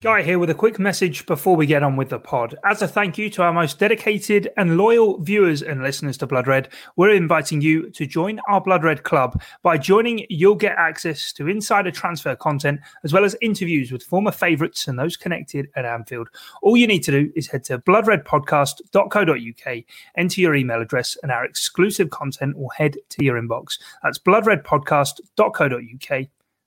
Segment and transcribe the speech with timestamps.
[0.00, 2.54] Guy here with a quick message before we get on with the pod.
[2.64, 6.46] As a thank you to our most dedicated and loyal viewers and listeners to Blood
[6.46, 9.42] Red, we're inviting you to join our Blood Red Club.
[9.64, 14.30] By joining, you'll get access to insider transfer content as well as interviews with former
[14.30, 16.28] favourites and those connected at Anfield.
[16.62, 19.84] All you need to do is head to bloodredpodcast.co.uk,
[20.16, 23.80] enter your email address, and our exclusive content will head to your inbox.
[24.04, 26.26] That's bloodredpodcast.co.uk.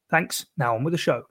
[0.09, 0.45] Thanks.
[0.57, 1.30] Now on with the show.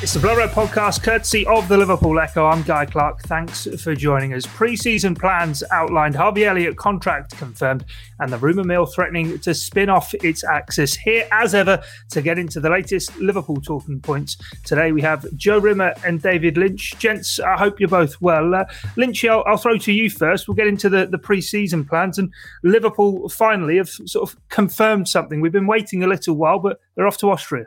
[0.00, 2.46] It's the Blood Red podcast, courtesy of the Liverpool Echo.
[2.46, 3.20] I'm Guy Clark.
[3.22, 4.46] Thanks for joining us.
[4.46, 7.84] Pre-season plans outlined, Harvey Elliott contract confirmed,
[8.20, 10.94] and the rumour mill threatening to spin off its axis.
[10.94, 14.36] Here, as ever, to get into the latest Liverpool talking points.
[14.64, 16.96] Today we have Joe Rimmer and David Lynch.
[17.00, 18.54] Gents, I hope you're both well.
[18.54, 20.46] Uh, Lynch, I'll, I'll, throw to you first.
[20.46, 25.40] We'll get into the, the pre-season plans, and Liverpool finally have sort of confirmed something.
[25.40, 27.66] We've been waiting a little while, but they're off to Austria.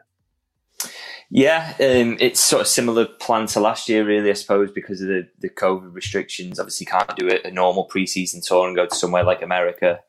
[1.34, 4.30] Yeah, um, it's sort of similar plan to last year, really.
[4.30, 8.46] I suppose because of the, the COVID restrictions, obviously can't do a, a normal preseason
[8.46, 10.02] tour and go to somewhere like America.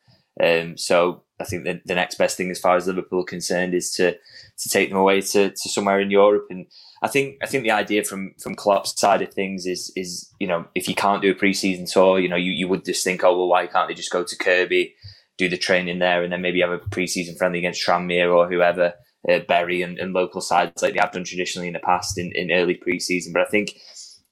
[0.43, 3.73] Um, so I think the, the next best thing, as far as Liverpool are concerned,
[3.73, 6.47] is to to take them away to, to somewhere in Europe.
[6.51, 6.67] And
[7.05, 10.49] I think I think the idea from from Klopp's side of things is is you
[10.49, 13.23] know if you can't do a preseason tour, you know you, you would just think,
[13.23, 14.93] oh well, why can't they just go to Kirkby,
[15.39, 18.95] do the training there, and then maybe have a preseason friendly against Tranmere or whoever
[19.29, 22.51] uh, and, and, local sides like they have done traditionally in the past in, in
[22.51, 23.33] early preseason.
[23.33, 23.79] But I think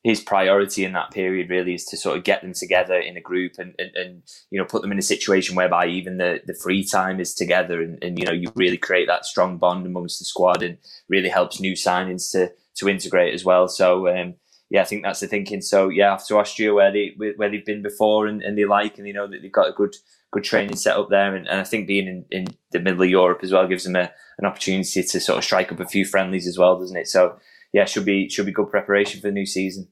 [0.02, 3.20] his priority in that period really is to sort of get them together in a
[3.20, 6.55] group and, and, and you know put them in a situation whereby even the, the
[6.55, 10.19] free time is together and, and you know you really create that strong bond amongst
[10.19, 13.69] the squad and really helps new signings to to integrate as well.
[13.69, 14.34] So um,
[14.70, 15.60] yeah, I think that's the thinking.
[15.60, 19.06] So yeah, to Austria where they where they've been before and, and they like and
[19.06, 19.94] they know that they've got a good
[20.32, 21.34] good training set up there.
[21.34, 23.96] And, and I think being in, in the middle of Europe as well gives them
[23.96, 27.08] a, an opportunity to sort of strike up a few friendlies as well, doesn't it?
[27.08, 27.38] So
[27.72, 29.88] yeah, should be should be good preparation for the new season.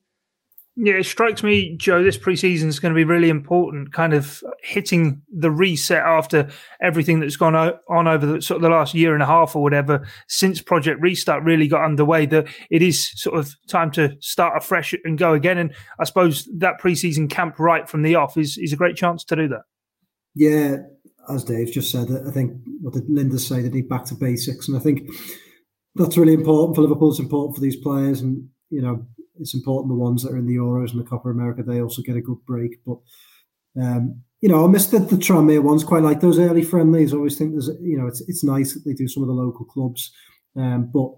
[0.81, 4.41] Yeah, it strikes me, Joe, this preseason is going to be really important, kind of
[4.63, 6.49] hitting the reset after
[6.81, 9.63] everything that's gone on over the, sort of the last year and a half or
[9.65, 12.27] whatever since Project Restart really got underway.
[12.27, 15.59] That it is sort of time to start afresh and go again.
[15.59, 19.25] And I suppose that preseason camp right from the off is, is a great chance
[19.25, 19.63] to do that.
[20.39, 20.77] Yeah,
[21.29, 23.61] as Dave just said, I think what did Lijnders say?
[23.61, 25.11] They need back to basics, and I think
[25.97, 27.11] that's really important for Liverpool.
[27.11, 29.05] It's important for these players, and you know,
[29.41, 32.03] it's important the ones that are in the Euros and the Copa America they also
[32.03, 32.79] get a good break.
[32.87, 32.99] But
[33.83, 35.83] um, you know, I missed the, the Tranmere ones.
[35.83, 37.13] Quite like those early friendlies.
[37.13, 39.35] I always think there's, you know, it's it's nice that they do some of the
[39.35, 40.13] local clubs.
[40.57, 41.11] Um, but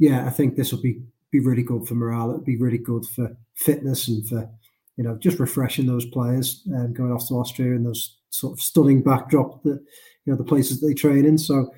[0.00, 2.30] yeah, I think this will be be really good for morale.
[2.30, 4.50] It'll be really good for fitness and for
[4.96, 8.60] you know just refreshing those players um, going off to Austria and those sort of
[8.60, 9.80] stunning backdrop that
[10.24, 11.38] you know the places they train in.
[11.38, 11.70] So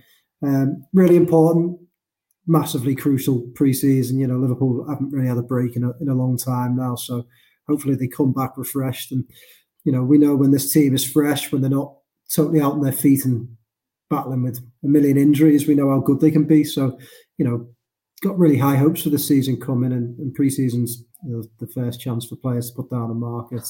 [0.42, 1.78] um, really important,
[2.46, 4.18] massively crucial preseason.
[4.18, 6.94] You know, Liverpool haven't really had a break in a, in a long time now,
[6.94, 7.26] so
[7.68, 9.12] hopefully they come back refreshed.
[9.12, 9.24] And
[9.84, 11.94] you know, we know when this team is fresh, when they're not
[12.30, 13.48] totally out on their feet and
[14.10, 16.64] battling with a million injuries, we know how good they can be.
[16.64, 16.98] So
[17.36, 17.68] you know,
[18.22, 22.00] got really high hopes for the season coming, and, and preseason's you know, the first
[22.00, 23.60] chance for players to put down a marker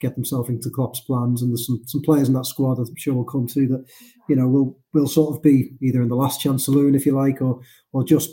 [0.00, 1.42] get themselves into Klopp's plans.
[1.42, 3.84] And there's some, some players in that squad that I'm sure will come to that,
[4.28, 7.12] you know, will will sort of be either in the last chance saloon, if you
[7.12, 7.60] like, or
[7.92, 8.30] or just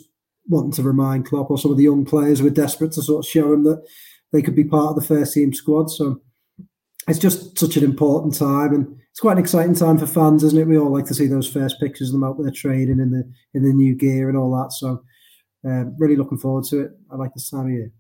[0.47, 3.25] wanting to remind Klopp or some of the young players who are desperate to sort
[3.25, 3.85] of show him that
[4.31, 5.89] they could be part of the first team squad.
[5.89, 6.21] So
[7.07, 10.57] it's just such an important time and it's quite an exciting time for fans, isn't
[10.57, 10.67] it?
[10.67, 13.29] We all like to see those first pictures of them out there training in the
[13.53, 14.71] in the new gear and all that.
[14.71, 15.03] So
[15.65, 16.91] um, really looking forward to it.
[17.11, 17.91] I like this time of year.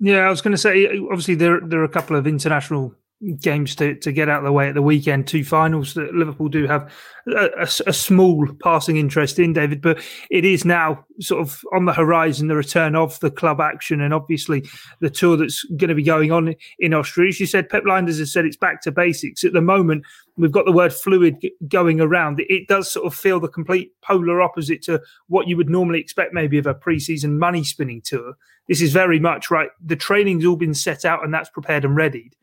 [0.00, 2.94] Yeah, I was going to say, obviously there there are a couple of international
[3.40, 5.26] games to, to get out of the way at the weekend.
[5.26, 6.92] Two finals that Liverpool do have
[7.26, 9.98] a, a, a, small passing interest in, David, but
[10.30, 14.12] it is now sort of on the horizon the return of the club action and
[14.12, 14.64] obviously
[15.00, 17.28] the tour that's going to be going on in Austria.
[17.28, 19.44] As you said, Pep Lijnders has said it's back to basics.
[19.44, 20.04] At the moment,
[20.36, 21.36] we've got the word fluid
[21.68, 22.40] going around.
[22.48, 26.34] It does sort of feel the complete polar opposite to what you would normally expect
[26.34, 28.34] maybe of a pre-season money spinning tour.
[28.68, 29.68] This is very much right.
[29.84, 32.34] The training's all been set out and that's prepared and readied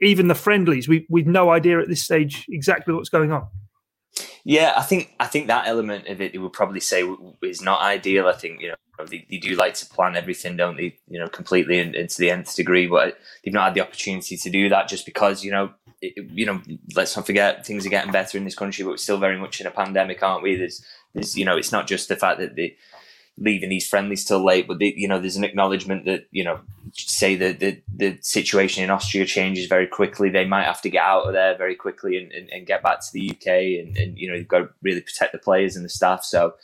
[0.00, 3.48] even the friendlies, we we've no idea at this stage exactly what's going on.
[4.44, 7.04] Yeah, I think I think that element of it, they would probably say
[7.42, 8.26] is not ideal.
[8.26, 8.74] I think you know
[9.06, 10.98] they, they do like to plan everything, don't they?
[11.08, 14.36] You know, completely and, and, to the nth degree, but they've not had the opportunity
[14.36, 16.60] to do that just because you know, it, you know,
[16.94, 19.60] let's not forget things are getting better in this country, but we're still very much
[19.60, 20.56] in a pandemic, aren't we?
[20.56, 22.74] There's, there's, you know, it's not just the fact that the
[23.40, 24.68] leaving these friendlies till late.
[24.68, 26.60] But the, you know, there's an acknowledgement that you know,
[26.92, 30.30] say that the the situation in Austria changes very quickly.
[30.30, 33.00] They might have to get out of there very quickly and, and, and get back
[33.00, 33.46] to the UK.
[33.46, 36.24] And, and you know, you've got to really protect the players and the staff.
[36.24, 36.54] So.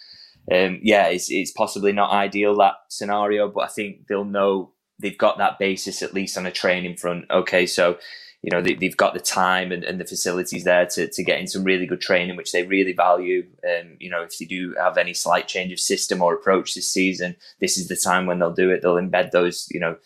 [0.48, 4.70] Um, yeah, it's, it's possibly not ideal that scenario, but I think they'll know
[5.00, 7.24] they've got that basis at least on a training front.
[7.30, 7.98] Okay, so
[8.42, 11.40] you know they, have got the time and, and, the facilities there to, to get
[11.40, 13.46] in some really good training which they really value.
[13.64, 16.92] Um, you know if they do have any slight change of system or approach this
[16.92, 18.82] season this is the time when they'll do it.
[18.82, 19.96] They'll embed those you know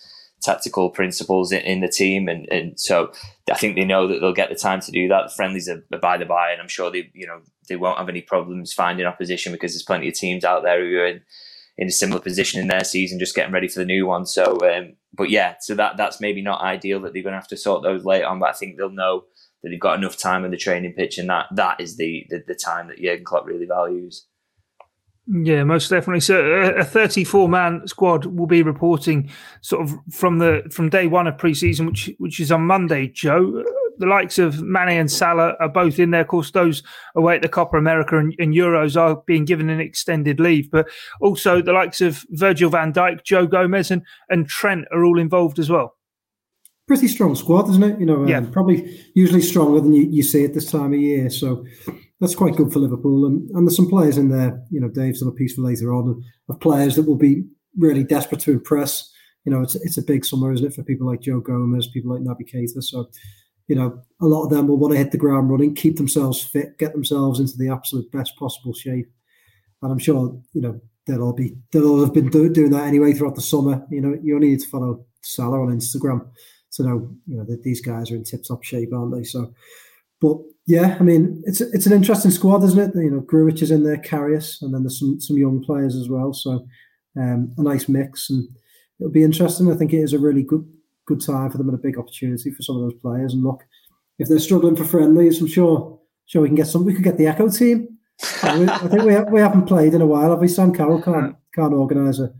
[0.42, 2.28] tactical principles in, in the team.
[2.28, 3.12] And, and so
[3.50, 5.28] I think they know that they'll get the time to do that.
[5.28, 8.08] The friendlies are by the by and I'm sure they you know they won't have
[8.08, 11.22] any problems finding opposition because there's plenty of teams out there who are in
[11.80, 14.26] in a similar position in their season, just getting ready for the new one.
[14.26, 17.48] So, um, but yeah, so that that's maybe not ideal that they're going to have
[17.48, 19.24] to sort those late on, but I think they'll know
[19.62, 22.42] that they've got enough time in the training pitch, and that that is the the,
[22.46, 24.26] the time that Jurgen Klopp really values.
[25.26, 26.20] Yeah, most definitely.
[26.20, 29.30] So a 34 man squad will be reporting
[29.60, 33.08] sort of from the from day one of preseason, which which is on Monday.
[33.08, 33.62] Joe,
[34.00, 36.22] the likes of Mane and Salah are both in there.
[36.22, 36.82] Of course, those
[37.14, 40.88] away at the Copa America and, and, Euros are being given an extended leave, but
[41.20, 45.58] also the likes of Virgil van Dijk, Joe Gomez, and, and Trent are all involved
[45.58, 45.96] as well.
[46.88, 48.00] Pretty strong squad, isn't it?
[48.00, 48.40] You know, um, yeah.
[48.50, 51.30] probably usually stronger than you, you see at this time of year.
[51.30, 51.64] So
[52.20, 53.26] that's quite good for Liverpool.
[53.26, 55.92] And, and there's some players in there, you know, Dave's on a piece for later
[55.92, 57.44] on, of players that will be
[57.76, 59.08] really desperate to impress.
[59.44, 62.12] You know, it's it's a big summer, isn't it, for people like Joe Gomez, people
[62.12, 62.82] like Naby Keita.
[62.82, 63.08] So
[63.70, 66.42] you know, a lot of them will want to hit the ground running, keep themselves
[66.42, 69.08] fit, get themselves into the absolute best possible shape.
[69.80, 72.88] And I'm sure, you know, they'll all be they'll all have been do, doing that
[72.88, 73.86] anyway throughout the summer.
[73.88, 76.26] You know, you only need to follow Salah on Instagram
[76.72, 79.22] to know, you know, that these guys are in tip top shape, aren't they?
[79.22, 79.54] So,
[80.20, 83.00] but yeah, I mean, it's it's an interesting squad, isn't it?
[83.00, 86.08] You know, Grujic is in there, Karius, and then there's some some young players as
[86.08, 86.32] well.
[86.32, 86.66] So,
[87.16, 88.48] um, a nice mix, and
[88.98, 89.70] it'll be interesting.
[89.70, 90.66] I think it is a really good
[91.10, 93.34] good time for them and a big opportunity for some of those players.
[93.34, 93.64] And look,
[94.18, 96.84] if they're struggling for friendlies, I'm sure sure we can get some.
[96.84, 97.98] We could get the Echo team.
[98.42, 100.48] I think we we haven't played in a while, have we?
[100.48, 102.32] Sam Carroll can't can't organise a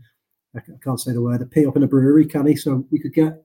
[0.55, 2.55] I can't say the word a pee up in a brewery, can he?
[2.55, 3.43] So we could get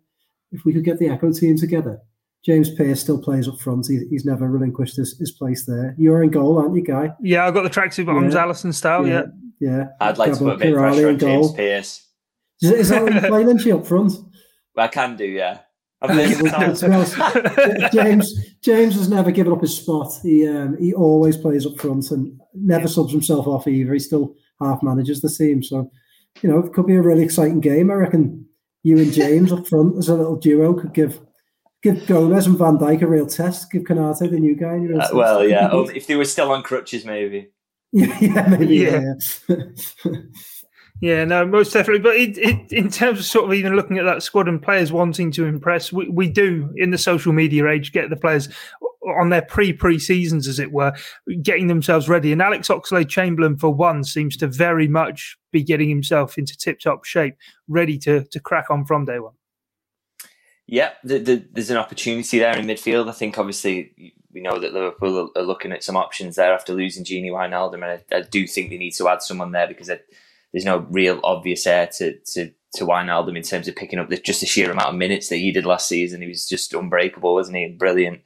[0.53, 2.01] if we could get the Echo team together.
[2.45, 3.87] James Pearce still plays up front.
[3.89, 5.97] He, he's never relinquished his, his place there.
[5.99, 7.13] You're in goal, aren't you, Guy?
[7.21, 8.45] Yeah, I've got the tracksuit bottoms, yeah.
[8.45, 9.05] Alisson style.
[9.05, 9.23] Yeah,
[9.59, 9.79] yeah.
[9.79, 9.85] yeah.
[10.01, 12.07] I'd like Gabo to put a bit of pressure on James Pearce.
[12.63, 14.13] Is, is that what you're playing, up front?
[14.77, 15.61] I can do, yeah.
[17.93, 20.13] James James has never given up his spot.
[20.23, 23.95] He um, he always plays up front and never subs himself off either.
[23.95, 25.63] He still half manages the team.
[25.63, 25.91] So,
[26.43, 27.91] you know, it could be a really exciting game.
[27.91, 28.47] I reckon
[28.83, 31.19] you and James up front as a little duo could give
[31.83, 33.71] give Gomez and Van Dijk a real test.
[33.73, 34.77] Give Konate the new guy.
[34.77, 35.69] Uh, well, yeah.
[35.73, 37.51] Oh, if they were still on crutches, maybe.
[37.93, 38.77] yeah, yeah, maybe.
[38.77, 39.15] Yeah.
[39.49, 39.57] yeah.
[41.01, 42.03] Yeah, no, most definitely.
[42.03, 44.93] But it, it, in terms of sort of even looking at that squad and players
[44.93, 48.49] wanting to impress, we, we do in the social media age get the players
[49.19, 50.93] on their pre pre seasons, as it were,
[51.43, 52.33] getting themselves ready.
[52.33, 56.81] And Alex Oxlade Chamberlain, for one, seems to very much be getting himself into tip
[56.81, 57.37] top shape,
[57.69, 59.35] ready to to crack on from day one.
[60.67, 63.09] Yeah, the, the, there's an opportunity there in midfield.
[63.09, 67.05] I think obviously we know that Liverpool are, looking at some options there after losing
[67.05, 69.91] Gini Wijnaldum, and I, I do think they need to add someone there because.
[70.53, 74.19] There's no real obvious heir to to to Wijnaldum in terms of picking up the,
[74.19, 76.21] just the sheer amount of minutes that he did last season.
[76.21, 77.69] He was just unbreakable, wasn't he?
[77.69, 78.21] Brilliant.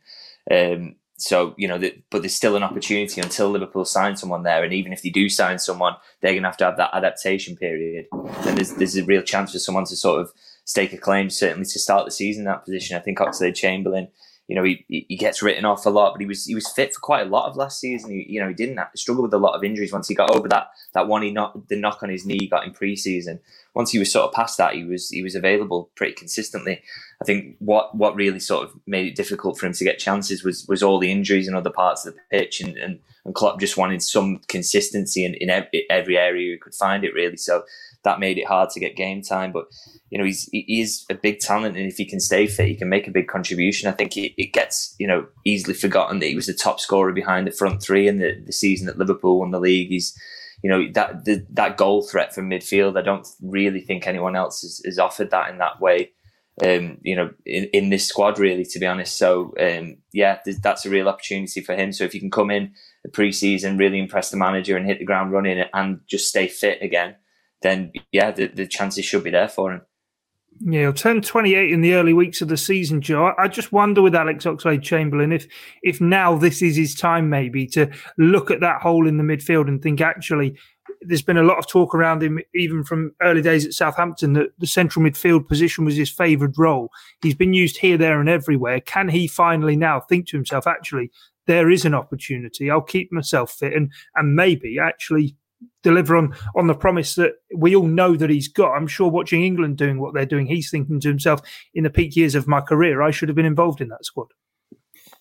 [0.50, 4.64] Um, so you know, the, but there's still an opportunity until Liverpool sign someone there,
[4.64, 7.56] and even if they do sign someone, they're going to have to have that adaptation
[7.56, 8.06] period.
[8.12, 10.32] And there's there's a real chance for someone to sort of
[10.64, 12.96] stake a claim, certainly to start the season in that position.
[12.96, 14.08] I think Oxlade Chamberlain
[14.50, 16.92] you know, he, he gets written off a lot, but he was he was fit
[16.92, 18.10] for quite a lot of last season.
[18.10, 20.48] He, you know, he didn't struggle with a lot of injuries once he got over
[20.48, 21.30] that that one he
[21.68, 23.38] the knock on his knee he got in preseason.
[23.74, 26.82] Once he was sort of past that, he was he was available pretty consistently.
[27.22, 30.42] I think what what really sort of made it difficult for him to get chances
[30.42, 33.60] was was all the injuries in other parts of the pitch, and and, and Klopp
[33.60, 37.36] just wanted some consistency in, in every, every area he could find it really.
[37.36, 37.62] So
[38.04, 39.66] that made it hard to get game time, but
[40.10, 42.74] you know, he's he is a big talent, and if he can stay fit, he
[42.74, 43.88] can make a big contribution.
[43.88, 47.12] I think it, it gets you know easily forgotten that he was the top scorer
[47.12, 49.88] behind the front three in the, the season that Liverpool won the league.
[49.88, 50.18] He's
[50.62, 52.98] you know that the, that goal threat from midfield.
[52.98, 56.10] I don't really think anyone else has, has offered that in that way.
[56.62, 59.16] Um, you know, in, in this squad, really, to be honest.
[59.16, 61.90] So, um, yeah, that's a real opportunity for him.
[61.90, 65.06] So, if you can come in the preseason, really impress the manager and hit the
[65.06, 67.16] ground running and just stay fit again,
[67.62, 69.82] then yeah, the, the chances should be there for him.
[70.62, 73.32] Yeah, he'll turn 28 in the early weeks of the season, Joe.
[73.38, 75.46] I just wonder with Alex Oxlade Chamberlain if
[75.82, 79.68] if now this is his time maybe to look at that hole in the midfield
[79.68, 80.58] and think actually
[81.02, 84.48] there's been a lot of talk around him, even from early days at Southampton, that
[84.58, 86.90] the central midfield position was his favoured role.
[87.22, 88.80] He's been used here, there, and everywhere.
[88.80, 91.10] Can he finally now think to himself, actually,
[91.46, 92.70] there is an opportunity.
[92.70, 95.36] I'll keep myself fit and and maybe actually
[95.82, 98.74] deliver on on the promise that we all know that he's got.
[98.74, 101.40] I'm sure watching England doing what they're doing, he's thinking to himself,
[101.74, 104.28] in the peak years of my career, I should have been involved in that squad.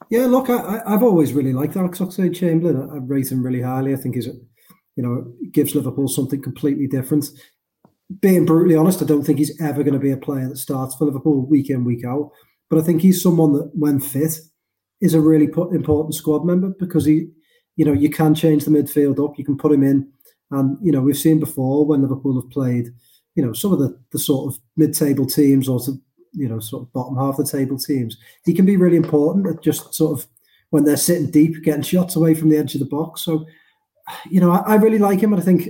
[0.09, 2.89] Yeah, look, I, have always really liked Alex Oxlade Chamberlain.
[2.89, 3.93] I, I rate him really highly.
[3.93, 7.29] I think he's, you know, gives Liverpool something completely different.
[8.21, 10.95] Being brutally honest, I don't think he's ever going to be a player that starts
[10.95, 12.31] for Liverpool week in, week out.
[12.69, 14.39] But I think he's someone that, when fit,
[14.99, 17.27] is a really important squad member because he,
[17.75, 19.37] you know, you can change the midfield up.
[19.37, 20.11] You can put him in,
[20.51, 22.89] and you know, we've seen before when Liverpool have played,
[23.35, 25.93] you know, some of the the sort of mid-table teams or to,
[26.33, 28.17] you know, sort of bottom half of the table teams.
[28.45, 30.27] He can be really important at just sort of
[30.71, 33.21] when they're sitting deep, getting shots away from the edge of the box.
[33.21, 33.45] So,
[34.29, 35.69] you know, I, I really like him, and I think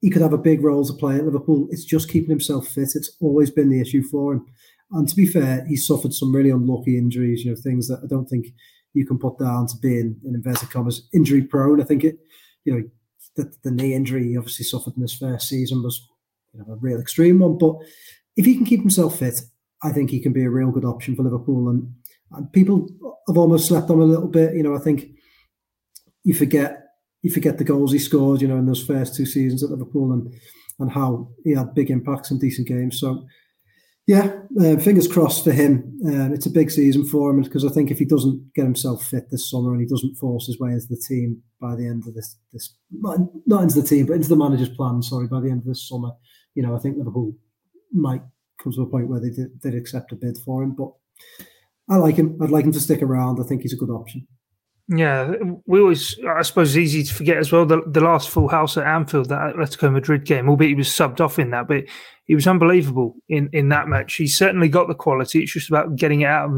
[0.00, 1.68] he could have a big role to play at Liverpool.
[1.70, 2.90] It's just keeping himself fit.
[2.94, 4.46] It's always been the issue for him.
[4.92, 8.06] And to be fair, he suffered some really unlucky injuries, you know, things that I
[8.06, 8.48] don't think
[8.94, 11.80] you can put down to being, in inverted commas, injury prone.
[11.80, 12.18] I think it,
[12.64, 12.82] you know,
[13.36, 16.06] the, the knee injury he obviously suffered in his first season was
[16.52, 17.58] you know, a real extreme one.
[17.58, 17.76] But
[18.36, 19.40] if he can keep himself fit,
[19.82, 21.68] I think he can be a real good option for Liverpool.
[21.68, 21.94] And,
[22.32, 22.88] and people
[23.28, 24.54] have almost slept on a little bit.
[24.54, 25.10] You know, I think
[26.24, 26.82] you forget
[27.22, 30.12] you forget the goals he scored, you know, in those first two seasons at Liverpool
[30.12, 30.32] and
[30.78, 33.00] and how he had big impacts in decent games.
[33.00, 33.26] So
[34.06, 35.98] yeah, uh, fingers crossed for him.
[36.06, 39.04] Um, it's a big season for him because I think if he doesn't get himself
[39.04, 42.04] fit this summer and he doesn't force his way into the team by the end
[42.06, 45.02] of this, this not, not into the team, but into the manager's plan.
[45.02, 46.12] Sorry, by the end of this summer,
[46.54, 47.34] you know, I think Liverpool
[47.92, 48.22] might
[48.62, 50.76] come to a point where they did, they'd accept a bid for him.
[50.76, 50.92] But
[51.88, 52.38] I like him.
[52.40, 53.40] I'd like him to stick around.
[53.40, 54.26] I think he's a good option.
[54.88, 55.32] Yeah,
[55.66, 58.76] we always, I suppose, it's easy to forget as well the, the last full house
[58.76, 61.84] at Anfield, that Atletico Madrid game, albeit he was subbed off in that, but
[62.26, 64.14] he was unbelievable in, in that match.
[64.14, 65.42] He certainly got the quality.
[65.42, 66.50] It's just about getting it out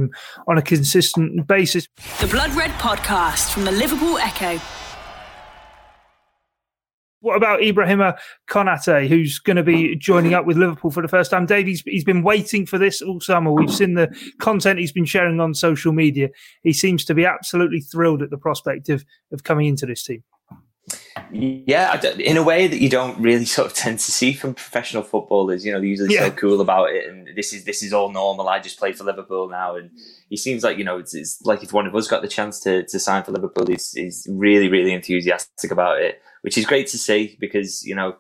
[0.47, 1.89] on a consistent basis.
[2.21, 4.61] The Blood Red Podcast from the Liverpool Echo.
[7.21, 8.17] What about Ibrahima
[8.49, 11.47] Konate, who's going to be joining up with Liverpool for the first time?
[11.47, 13.53] Dave, he's, he's been waiting for this all summer.
[13.53, 14.09] We've seen the
[14.39, 16.29] content he's been sharing on social media.
[16.63, 20.23] He seems to be absolutely thrilled at the prospect of, of coming into this team.
[21.31, 25.03] Yeah, in a way that you don't really sort of tend to see from professional
[25.03, 25.65] footballers.
[25.65, 26.27] You know, they're usually yeah.
[26.27, 28.49] so cool about it, and this is this is all normal.
[28.49, 29.91] I just play for Liverpool now, and
[30.31, 32.61] he seems like you know it's, it's like if one of us got the chance
[32.61, 36.87] to, to sign for Liverpool, he's, he's really really enthusiastic about it which is great
[36.89, 38.17] to see because you know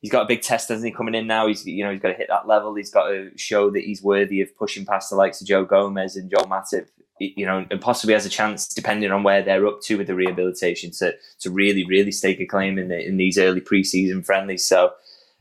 [0.00, 1.46] he's got a big test, hasn't he, coming in now?
[1.46, 2.74] He's you know he's got to hit that level.
[2.74, 6.16] He's got to show that he's worthy of pushing past the likes of Joe Gomez
[6.16, 6.86] and Joel Matip.
[7.22, 10.14] You know, and possibly has a chance, depending on where they're up to with the
[10.14, 14.64] rehabilitation, to to really, really stake a claim in the, in these early preseason friendlies.
[14.64, 14.92] So,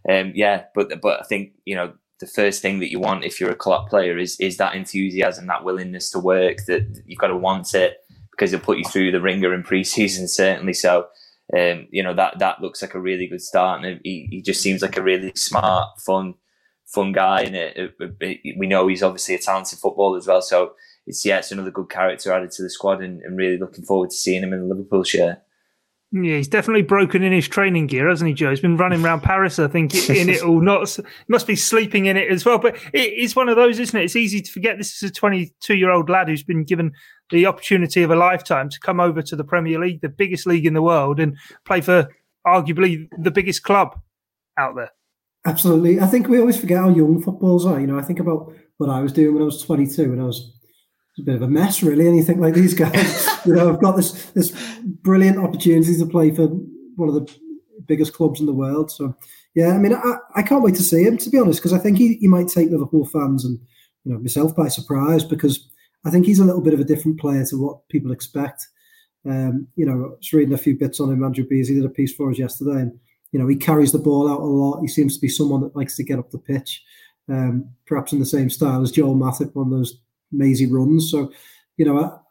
[0.09, 3.39] um, yeah, but but I think you know the first thing that you want if
[3.39, 6.65] you're a club player is is that enthusiasm, that willingness to work.
[6.67, 7.97] That you've got to want it
[8.31, 10.73] because it'll put you through the ringer in preseason, certainly.
[10.73, 11.07] So,
[11.57, 14.61] um, you know that that looks like a really good start, and he, he just
[14.61, 16.35] seems like a really smart, fun,
[16.85, 17.41] fun guy.
[17.41, 20.41] And it, it, it, we know he's obviously a talented footballer as well.
[20.41, 20.73] So
[21.09, 24.11] it's yeah, it's another good character added to the squad, and, and really looking forward
[24.11, 25.39] to seeing him in the Liverpool shirt.
[26.11, 28.49] Yeah, he's definitely broken in his training gear, hasn't he, Joe?
[28.49, 30.61] He's been running around Paris, I think, in it all.
[30.61, 30.97] Not
[31.27, 32.57] must be sleeping in it as well.
[32.57, 34.05] But it's one of those, isn't it?
[34.05, 34.77] It's easy to forget.
[34.77, 36.93] This is a 22 year old lad who's been given
[37.31, 40.65] the opportunity of a lifetime to come over to the Premier League, the biggest league
[40.65, 42.07] in the world, and play for
[42.45, 43.99] arguably the biggest club
[44.57, 44.91] out there.
[45.45, 45.99] Absolutely.
[45.99, 47.79] I think we always forget how young footballs are.
[47.79, 50.25] You know, I think about what I was doing when I was 22 and I
[50.25, 50.58] was
[51.19, 52.07] a bit of a mess, really.
[52.07, 54.51] And you think, like, these guys, you know, I've got this this
[54.85, 56.47] brilliant opportunity to play for
[56.95, 57.39] one of the
[57.85, 58.91] biggest clubs in the world.
[58.91, 59.15] So,
[59.55, 61.79] yeah, I mean, I, I can't wait to see him, to be honest, because I
[61.79, 63.59] think he, he might take Liverpool fans and,
[64.03, 65.69] you know, myself by surprise because
[66.05, 68.65] I think he's a little bit of a different player to what people expect.
[69.25, 71.23] Um, you know, I was reading a few bits on him.
[71.23, 72.99] Andrew Beasley did a piece for us yesterday, and
[73.31, 74.81] you know, he carries the ball out a lot.
[74.81, 76.83] He seems to be someone that likes to get up the pitch,
[77.27, 79.99] um, perhaps in the same style as Joel Matip on those
[80.31, 81.11] mazy runs.
[81.11, 81.31] So,
[81.77, 82.21] you know,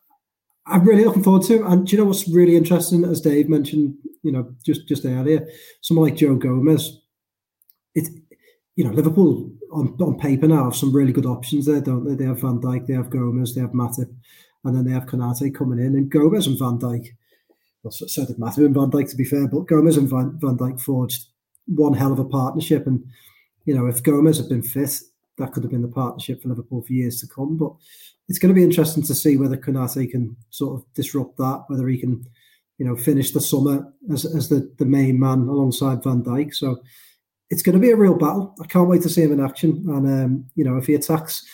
[0.66, 1.66] I, am really looking forward to him.
[1.66, 5.46] And do you know what's really interesting, as Dave mentioned, you know, just just earlier,
[5.80, 7.00] someone like Joe Gomez.
[7.94, 8.08] It,
[8.76, 12.14] you know, Liverpool on, on paper now have some really good options there, don't they?
[12.14, 14.14] They have Van Dijk, they have Gomez, they have Matip,
[14.64, 15.96] and then they have Konate coming in.
[15.96, 17.08] And Gomez and Van Dijk,
[17.82, 20.56] well, so did Matip and Van Dijk to be fair, but Gomez and Van, Van
[20.56, 21.26] Dijk forged
[21.66, 22.86] one hell of a partnership.
[22.86, 23.04] And,
[23.64, 25.00] you know, if Gomez had been fit,
[25.38, 27.56] that could have been the partnership for Liverpool for years to come.
[27.56, 27.72] But
[28.28, 31.88] it's going to be interesting to see whether Konate can sort of disrupt that, whether
[31.88, 32.24] he can
[32.78, 36.54] you know, finish the summer as, as the, the main man alongside Van Dijk.
[36.54, 36.78] So
[37.50, 38.54] it's going to be a real battle.
[38.62, 39.84] I can't wait to see him in action.
[39.88, 41.44] And, um, you know, if he attacks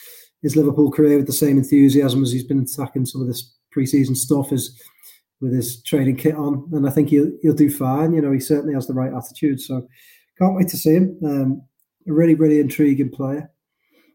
[0.42, 4.16] his Liverpool career with the same enthusiasm as he's been attacking some of this preseason
[4.16, 4.78] stuff as
[5.40, 8.12] with his training kit on, then I think he'll, he'll do fine.
[8.12, 9.60] You know, he certainly has the right attitude.
[9.60, 9.88] So
[10.38, 11.18] can't wait to see him.
[11.24, 11.62] Um,
[12.06, 13.50] a really, really intriguing player.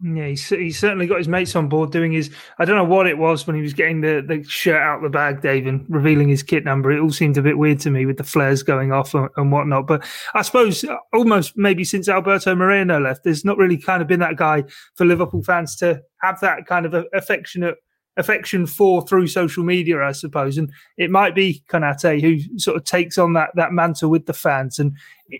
[0.01, 2.31] Yeah, he's, he's certainly got his mates on board doing his.
[2.57, 5.09] I don't know what it was when he was getting the, the shirt out the
[5.09, 6.89] bag, Dave, and revealing his kit number.
[6.89, 9.51] It all seemed a bit weird to me with the flares going off and, and
[9.51, 9.87] whatnot.
[9.87, 14.07] But I suppose uh, almost maybe since Alberto Moreno left, there's not really kind of
[14.07, 14.63] been that guy
[14.95, 17.75] for Liverpool fans to have that kind of affectionate
[18.17, 20.57] affection for through social media, I suppose.
[20.57, 24.33] And it might be Konate who sort of takes on that that mantle with the
[24.33, 24.93] fans and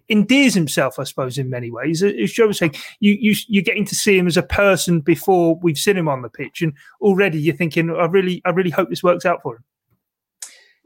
[0.08, 2.04] endears himself, I suppose, in many ways.
[2.04, 5.60] As Joe was saying, you, you you're getting to see him as a person before
[5.62, 8.90] we've seen him on the pitch, and already you're thinking, I really, I really hope
[8.90, 9.64] this works out for him.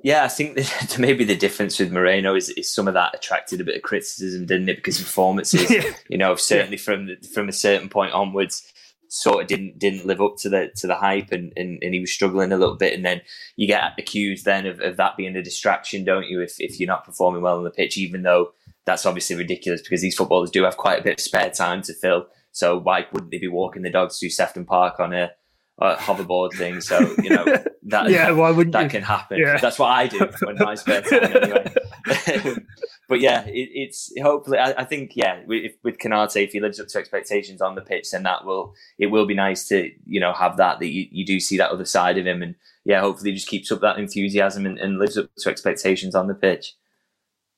[0.03, 3.61] Yeah, I think that maybe the difference with Moreno is, is some of that attracted
[3.61, 4.75] a bit of criticism, didn't it?
[4.75, 5.83] Because performances, yeah.
[6.09, 6.83] you know, certainly yeah.
[6.83, 8.71] from the, from a certain point onwards,
[9.13, 11.99] sort of didn't didn't live up to the to the hype and, and, and he
[11.99, 12.93] was struggling a little bit.
[12.93, 13.21] And then
[13.55, 16.87] you get accused then of, of that being a distraction don't you if, if you're
[16.87, 18.53] not performing well on the pitch even though
[18.85, 21.93] that's obviously ridiculous because these footballers do have quite a bit of spare time to
[21.93, 22.25] fill.
[22.53, 25.29] So why wouldn't they be walking the dogs through Sefton Park on a,
[25.77, 26.81] a hoverboard thing?
[26.81, 27.45] So you know
[27.83, 28.89] that yeah why wouldn't that you?
[28.89, 29.37] can happen.
[29.37, 29.57] Yeah.
[29.57, 31.71] that's what I do when my spare time anyway
[33.07, 34.57] but yeah, it, it's hopefully.
[34.57, 37.81] I, I, think yeah, with, with Konate, if he lives up to expectations on the
[37.81, 41.07] pitch, then that will it will be nice to you know have that that you,
[41.11, 43.81] you do see that other side of him, and yeah, hopefully he just keeps up
[43.81, 46.75] that enthusiasm and, and lives up to expectations on the pitch.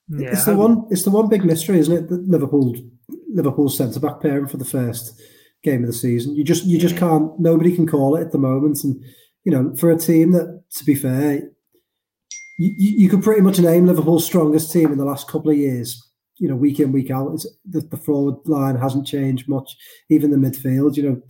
[0.10, 0.86] Yeah, it's the one.
[0.92, 2.10] It's the one big mystery, isn't it?
[2.10, 2.76] That Liverpool,
[3.34, 5.20] Liverpool's centre back pairing for the first
[5.64, 6.36] game of the season.
[6.36, 7.40] You just, you just can't.
[7.40, 9.04] Nobody can call it at the moment, and
[9.44, 11.50] you know, for a team that, to be fair,
[12.58, 16.02] you, you could pretty much name Liverpool's strongest team in the last couple of years.
[16.38, 19.76] You know, week in week out, it's, the, the forward line hasn't changed much.
[20.10, 21.22] Even the midfield, you know,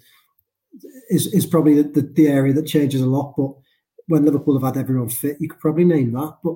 [1.10, 3.36] is is probably the, the, the, area that changes a lot.
[3.38, 3.52] But
[4.08, 6.38] when Liverpool have had everyone fit, you could probably name that.
[6.44, 6.56] But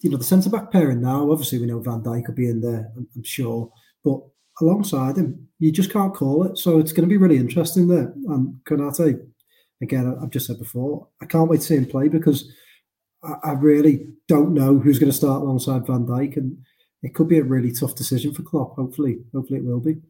[0.00, 2.60] you know, the centre back pairing now, obviously we know Van Dijk could be in
[2.60, 3.70] there, I'm, I'm sure,
[4.02, 4.20] but
[4.60, 6.58] alongside him, you just can't call it.
[6.58, 8.12] So it's going to be really interesting there.
[8.28, 9.20] And Konate,
[9.82, 12.50] again, I've just said before, I can't wait to see him play because
[13.22, 16.56] I, really don't know who's going to start alongside Van Dijk, and
[17.02, 18.76] it could be a really tough decision for Klopp.
[18.76, 20.00] Hopefully, hopefully it will be.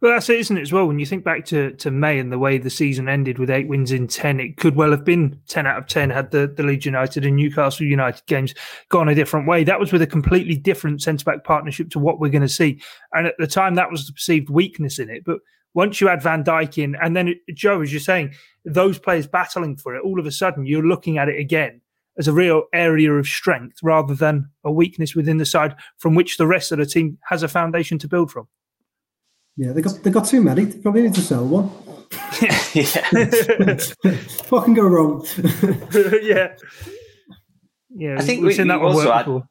[0.00, 0.86] Well, that's it, isn't it, as well?
[0.86, 3.68] When you think back to, to May and the way the season ended with eight
[3.68, 6.62] wins in 10, it could well have been 10 out of 10 had the, the
[6.62, 8.54] Leeds United and Newcastle United games
[8.88, 9.64] gone a different way.
[9.64, 12.80] That was with a completely different centre back partnership to what we're going to see.
[13.12, 15.24] And at the time, that was the perceived weakness in it.
[15.24, 15.38] But
[15.72, 19.76] once you add Van Dijk in, and then Joe, as you're saying, those players battling
[19.76, 21.80] for it, all of a sudden you're looking at it again
[22.18, 26.36] as a real area of strength rather than a weakness within the side from which
[26.36, 28.48] the rest of the team has a foundation to build from.
[29.56, 30.64] Yeah, they got they got too many.
[30.64, 31.70] They probably need to sell one.
[32.74, 33.78] yeah.
[34.50, 35.26] what can go wrong?
[36.22, 36.54] yeah.
[37.98, 39.48] Yeah, I think we've we, seen that one work add, before.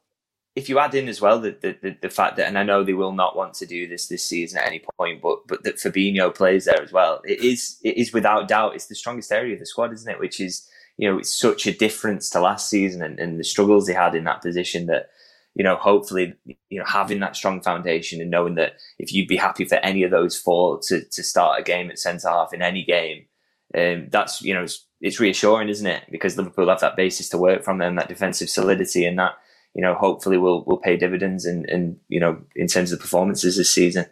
[0.54, 2.92] If you add in as well the, the, the, fact that, and I know they
[2.92, 6.32] will not want to do this this season at any point, but but that Fabinho
[6.32, 7.20] plays there as well.
[7.24, 10.20] It is it is without doubt it's the strongest area of the squad, isn't it?
[10.20, 13.86] Which is you know, it's such a difference to last season and, and the struggles
[13.86, 15.10] they had in that position that,
[15.54, 16.34] you know, hopefully,
[16.68, 20.02] you know, having that strong foundation and knowing that if you'd be happy for any
[20.02, 23.26] of those four to, to start a game at centre half in any game,
[23.76, 26.04] um, that's, you know, it's, it's reassuring, isn't it?
[26.10, 29.34] Because Liverpool have that basis to work from them, that defensive solidity and that,
[29.74, 33.58] you know, hopefully will will pay dividends and, and, you know, in terms of performances
[33.58, 34.06] this season.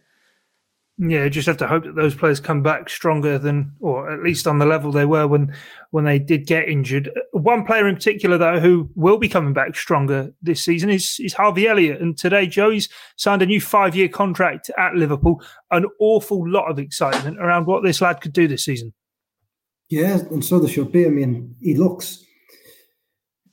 [0.96, 4.46] Yeah, just have to hope that those players come back stronger than, or at least
[4.46, 5.52] on the level they were when
[5.90, 7.10] when they did get injured.
[7.32, 11.32] One player in particular, though, who will be coming back stronger this season is is
[11.32, 12.00] Harvey Elliott.
[12.00, 15.42] And today, Joey's signed a new five year contract at Liverpool.
[15.72, 18.94] An awful lot of excitement around what this lad could do this season.
[19.90, 21.06] Yeah, and so there should be.
[21.06, 22.24] I mean, he looks,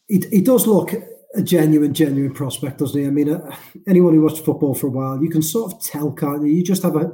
[0.08, 0.94] he, he does look
[1.36, 3.08] a genuine, genuine prospect, doesn't he?
[3.08, 3.56] I mean, uh,
[3.88, 6.52] anyone who watched football for a while, you can sort of tell, can't you?
[6.52, 7.12] You just have a,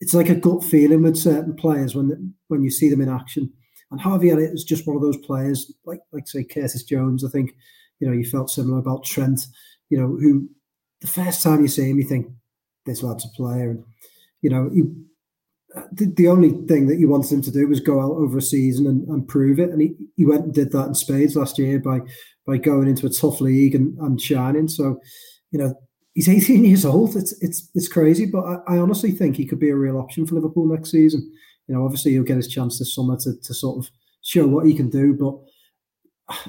[0.00, 3.52] it's like a gut feeling with certain players when when you see them in action.
[3.90, 7.24] And Harvey Elliott is just one of those players, like like say Curtis Jones.
[7.24, 7.54] I think
[8.00, 9.46] you know you felt similar about Trent.
[9.90, 10.48] You know, who
[11.00, 12.26] the first time you see him, you think
[12.84, 13.84] this lad's a player, and
[14.42, 14.82] you know he.
[15.74, 18.38] Uh, the, the only thing that you wanted him to do was go out over
[18.38, 21.36] a season and, and prove it, and he, he went and did that in spades
[21.36, 22.00] last year by
[22.46, 24.68] by going into a tough league and, and shining.
[24.68, 25.00] So,
[25.50, 25.74] you know,
[26.16, 27.14] he's 18 years old.
[27.14, 30.26] It's it's it's crazy, but I, I, honestly think he could be a real option
[30.26, 31.30] for Liverpool next season.
[31.68, 33.90] You know, obviously he'll get his chance this summer to, to sort of
[34.22, 36.48] show what he can do, but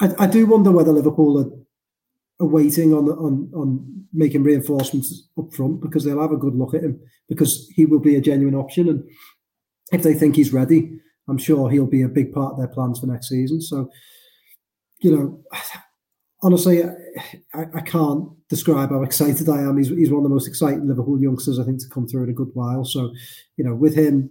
[0.00, 1.50] I, I do wonder whether Liverpool are
[2.40, 6.72] are waiting on on on making reinforcements up front because they'll have a good look
[6.72, 9.04] at him because he will be a genuine option and
[9.92, 13.00] if they think he's ready, I'm sure he'll be a big part of their plans
[13.00, 13.60] for next season.
[13.60, 13.90] So,
[15.00, 15.44] you know,
[16.42, 16.82] honestly,
[17.54, 19.76] I, I can't describe how excited I am.
[19.78, 22.30] He's, he's one of the most exciting Liverpool youngsters I think to come through in
[22.30, 22.84] a good while.
[22.84, 23.12] So,
[23.56, 24.30] you know, with him,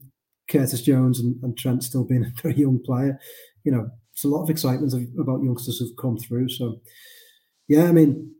[0.50, 3.20] Curtis Jones and, and Trent still being a very young player,
[3.64, 6.50] you know, it's a lot of excitement about youngsters who've come through.
[6.50, 6.82] So,
[7.68, 8.34] yeah, I mean,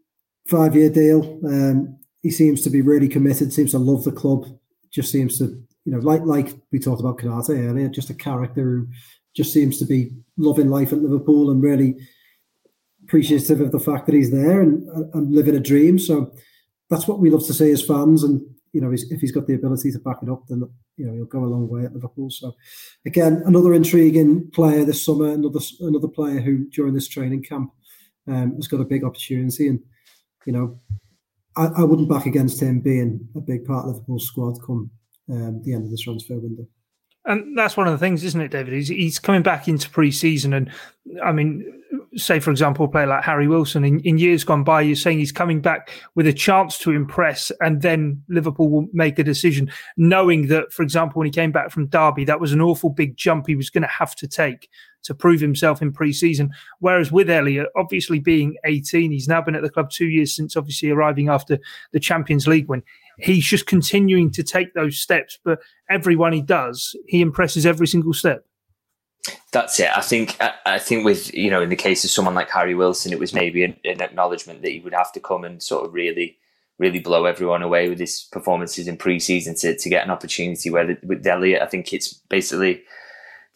[0.48, 1.40] five year deal.
[1.46, 3.54] Um, he seems to be really committed.
[3.54, 4.46] Seems to love the club.
[4.90, 5.46] Just seems to,
[5.86, 8.88] you know, like like we talked about Konaté earlier, just a character who
[9.36, 11.96] just seems to be loving life at Liverpool and really
[13.08, 15.98] appreciative of the fact that he's there and, and living a dream.
[15.98, 16.34] So
[16.90, 18.24] that's what we love to see as fans.
[18.24, 18.42] And
[18.74, 20.64] you know, if he's got the ability to back it up, then
[20.98, 22.30] you know he'll go a long way at Liverpool.
[22.30, 22.54] So
[23.06, 25.32] again, another intriguing player this summer.
[25.32, 27.72] Another another player who during this training camp
[28.28, 29.68] um, has got a big opportunity.
[29.68, 29.80] And
[30.46, 30.80] you know,
[31.56, 34.92] I, I, wouldn't back against him being a big part of Liverpool's squad come
[35.30, 36.68] um, the end of the transfer window.
[37.28, 38.74] And that's one of the things, isn't it, David?
[38.74, 40.72] He's, he's coming back into pre-season, and
[41.24, 41.84] I mean,
[42.16, 45.20] say for example, a player like Harry Wilson in, in years gone by, you're saying
[45.20, 49.70] he's coming back with a chance to impress, and then Liverpool will make a decision,
[49.98, 53.18] knowing that, for example, when he came back from Derby, that was an awful big
[53.18, 54.70] jump he was going to have to take
[55.04, 56.50] to prove himself in pre-season.
[56.80, 60.56] Whereas with Elliott, obviously being 18, he's now been at the club two years since
[60.56, 61.60] obviously arriving after
[61.92, 62.84] the Champions League win
[63.18, 65.38] he's just continuing to take those steps.
[65.44, 68.46] But everyone he does, he impresses every single step.
[69.52, 69.90] That's it.
[69.96, 70.38] I think.
[70.66, 73.34] I think with you know, in the case of someone like Harry Wilson, it was
[73.34, 76.38] maybe an, an acknowledgement that he would have to come and sort of really,
[76.80, 80.70] really blow everyone away with his performances in pre-season to, to get an opportunity.
[80.70, 82.84] Where the, with Elliott, I think it's basically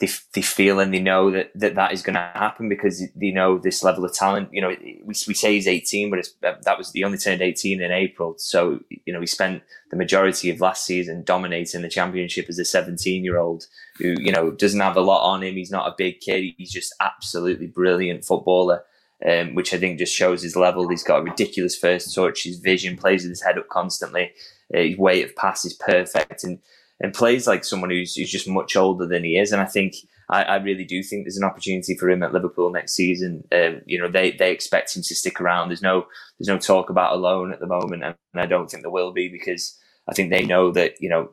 [0.01, 3.29] they, they feel and they know that that, that is going to happen because they
[3.29, 4.49] know this level of talent.
[4.51, 6.27] You know, we, we say he's 18, but
[6.63, 8.33] that was the only turned 18 in April.
[8.37, 9.61] So, you know, he spent
[9.91, 13.67] the majority of last season dominating the championship as a 17 year old
[13.99, 15.53] who, you know, doesn't have a lot on him.
[15.53, 16.55] He's not a big kid.
[16.57, 18.83] He's just absolutely brilliant footballer.
[19.23, 20.89] Um, which I think just shows his level.
[20.89, 22.43] He's got a ridiculous first touch.
[22.43, 24.31] His vision plays with his head up constantly.
[24.73, 26.57] Uh, his weight of pass is perfect, and
[27.01, 29.51] and plays like someone who's, who's just much older than he is.
[29.51, 29.95] And I think
[30.29, 33.43] I, I really do think there's an opportunity for him at Liverpool next season.
[33.51, 35.69] Um, you know, they they expect him to stick around.
[35.69, 36.05] There's no
[36.39, 39.11] there's no talk about a loan at the moment, and, I don't think there will
[39.11, 39.77] be because
[40.09, 41.31] I think they know that you know,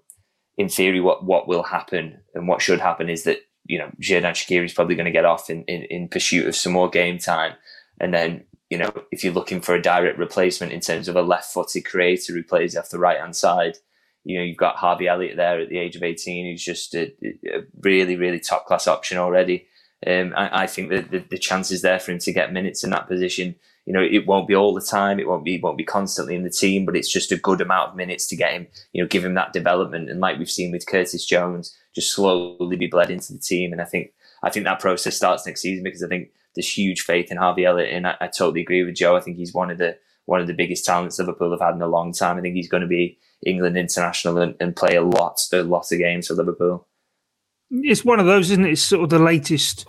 [0.56, 4.32] in theory, what what will happen and what should happen is that you know Xherdan
[4.32, 7.18] Shaqiri is probably going to get off in, in in pursuit of some more game
[7.18, 7.52] time,
[8.00, 11.22] and then you know, if you're looking for a direct replacement in terms of a
[11.22, 13.78] left-footed creator who plays off the right-hand side,
[14.28, 17.14] you know, you've got Harvey Elliott there at the age of 18, who's just a,
[17.46, 19.66] a really, really top class option already.
[20.06, 22.90] Um, I, I, think that the, the chances there for him to get minutes in
[22.90, 23.54] that position,
[23.86, 25.18] you know, it won't be all the time.
[25.18, 27.92] It won't be, won't be constantly in the team, but it's just a good amount
[27.92, 30.10] of minutes to get him, you know, give him that development.
[30.10, 33.72] And like we've seen with Curtis Jones, just slowly be bled into the team.
[33.72, 34.12] And I think,
[34.42, 37.64] I think that process starts next season because I think there's huge faith in Harvey
[37.64, 37.94] Elliott.
[37.94, 39.16] And I, I totally agree with Joe.
[39.16, 41.80] I think he's one of the, one of the biggest talents Liverpool have had in
[41.80, 42.36] a long time.
[42.36, 45.90] I think he's going to be England international and, and play a lot, a lot
[45.92, 46.86] of games for Liverpool.
[47.70, 48.72] It's one of those, isn't it?
[48.72, 49.86] It's sort of the latest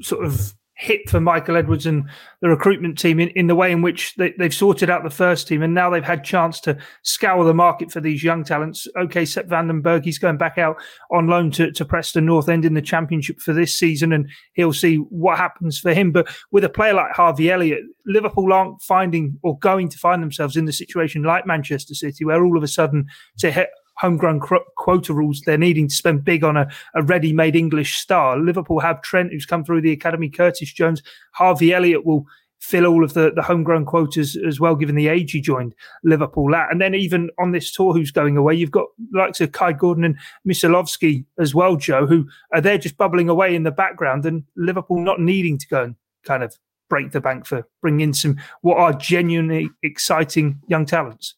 [0.00, 2.08] sort of hit for Michael Edwards and
[2.40, 5.48] the recruitment team in, in the way in which they, have sorted out the first
[5.48, 8.86] team and now they've had chance to scour the market for these young talents.
[8.96, 10.76] Okay, Sepp van den Berg, he's going back out
[11.10, 14.72] on loan to, to Preston North End in the championship for this season and he'll
[14.72, 16.12] see what happens for him.
[16.12, 20.56] But with a player like Harvey Elliott, Liverpool aren't finding or going to find themselves
[20.56, 23.06] in the situation like Manchester City where all of a sudden
[23.38, 24.40] to hit homegrown
[24.76, 28.38] quota rules, they're needing to spend big on a, a ready made English star.
[28.38, 32.26] Liverpool have Trent, who's come through the academy, Curtis Jones, Harvey Elliott will
[32.60, 36.54] fill all of the, the homegrown quotas as well, given the age he joined Liverpool
[36.54, 36.70] at.
[36.70, 40.04] And then even on this tour, who's going away, you've got likes of Kai Gordon
[40.04, 44.44] and Musiałowski as well, Joe, who are there just bubbling away in the background, and
[44.56, 46.56] Liverpool not needing to go and kind of
[46.88, 51.34] break the bank for bringing in some what are genuinely exciting young talents.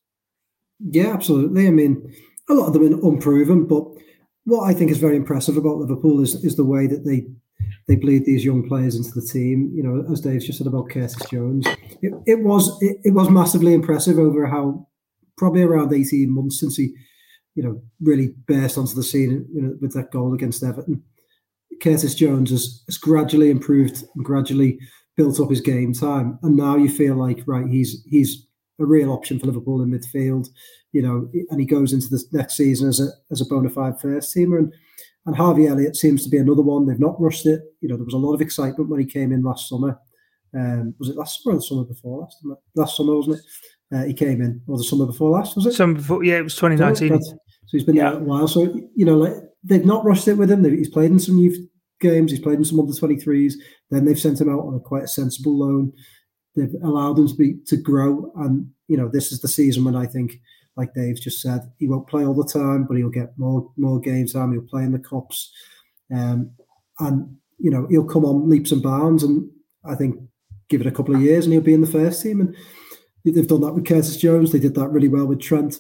[0.79, 1.67] Yeah, absolutely.
[1.67, 2.15] I mean,
[2.51, 3.67] a lot of them are unproven.
[3.67, 3.85] But
[4.45, 7.27] what I think is very impressive about Liverpool is is the way that they
[7.89, 9.71] they bleed these young players into the team.
[9.75, 11.67] You know, as Dave just said about Curtis Jones,
[12.03, 14.87] it, it was it, it was massively impressive over how
[15.37, 16.95] probably around eighteen months since he,
[17.55, 21.03] you know, really burst onto the scene you know, with that goal against Everton.
[21.83, 24.79] Curtis Jones has, has gradually improved and gradually
[25.17, 28.47] built up his game time, and now you feel like right, he's he's
[28.81, 30.49] a real option for Liverpool in midfield
[30.93, 34.01] you know, and he goes into the next season as a as a bona fide
[34.01, 34.59] first teamer.
[34.59, 34.73] And
[35.27, 36.87] and Harvey Elliott seems to be another one.
[36.87, 37.61] They've not rushed it.
[37.81, 39.99] You know, there was a lot of excitement when he came in last summer.
[40.55, 42.41] Um, was it last summer or the summer before last?
[42.41, 42.57] Summer?
[42.75, 43.97] Last summer, wasn't it?
[43.97, 45.73] Uh, he came in, or the summer before last, was it?
[45.75, 47.21] Summer before, yeah, it was 2019.
[47.23, 47.37] So
[47.71, 48.11] he's been yeah.
[48.11, 48.49] there a while.
[48.49, 48.63] So
[48.97, 50.65] you know, like they've not rushed it with him.
[50.65, 51.59] He's played in some youth
[52.01, 52.33] games.
[52.33, 53.55] He's played in some under 23s.
[53.91, 55.93] Then they've sent him out on a quite a sensible loan.
[56.57, 59.97] They've allowed him to be to grow, and you know, this is the season when
[59.97, 60.41] I think,
[60.77, 64.01] like Dave's just said, he won't play all the time, but he'll get more more
[64.01, 64.53] games time.
[64.53, 65.53] He'll play in the cups,
[66.15, 66.51] um,
[66.99, 69.23] and you know, he'll come on leaps and bounds.
[69.23, 69.49] And
[69.85, 70.17] I think
[70.69, 72.41] give it a couple of years, and he'll be in the first team.
[72.41, 72.57] And
[73.25, 74.51] they've done that with Curtis Jones.
[74.51, 75.79] They did that really well with Trent.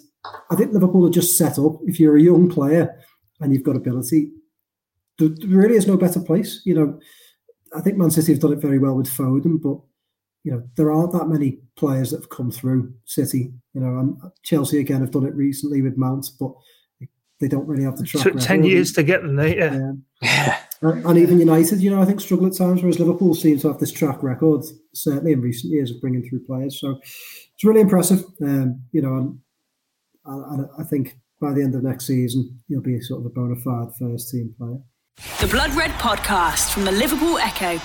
[0.50, 1.76] I think Liverpool are just set up.
[1.86, 2.94] If you're a young player
[3.40, 4.32] and you've got ability,
[5.18, 6.60] there really is no better place.
[6.64, 7.00] You know,
[7.74, 9.78] I think Man City have done it very well with Foden, but
[10.44, 13.52] you know there aren't that many players that have come through City.
[13.74, 16.52] You know, and Chelsea again have done it recently with Mount, but
[17.40, 18.24] they don't really have the track.
[18.24, 19.56] Took ten years to get them there.
[19.56, 19.92] Yeah.
[20.22, 20.58] yeah.
[20.82, 23.78] And even United, you know, I think struggle at times, whereas Liverpool seems to have
[23.78, 26.80] this track record, certainly in recent years, of bringing through players.
[26.80, 28.24] So it's really impressive.
[28.42, 29.38] Um, you know, and,
[30.24, 33.56] and I think by the end of next season, he'll be sort of a bona
[33.56, 34.78] fide first team player.
[35.40, 37.78] The Blood Red Podcast from the Liverpool Echo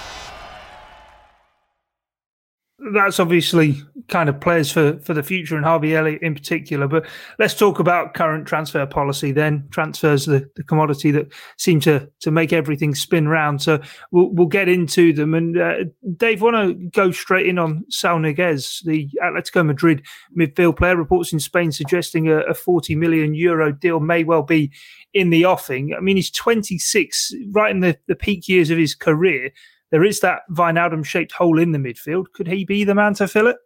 [2.94, 6.88] that's obviously kind of players for, for the future and Harvey Elliott in particular.
[6.88, 7.08] But
[7.40, 9.68] let's talk about current transfer policy then.
[9.72, 13.62] Transfers, the, the commodity that seem to, to make everything spin round.
[13.62, 15.34] So we'll, we'll get into them.
[15.34, 15.74] And uh,
[16.18, 20.06] Dave, want to go straight in on Saul Niguez, the Atletico Madrid
[20.38, 20.96] midfield player.
[20.96, 24.72] Reports in Spain suggesting a, a 40 million euro deal may well be
[25.14, 25.96] in the offing.
[25.98, 29.52] I mean, he's 26, right in the, the peak years of his career
[29.92, 32.26] there is that Wijnaldum shaped hole in the midfield.
[32.34, 33.58] Could he be the man to fill it?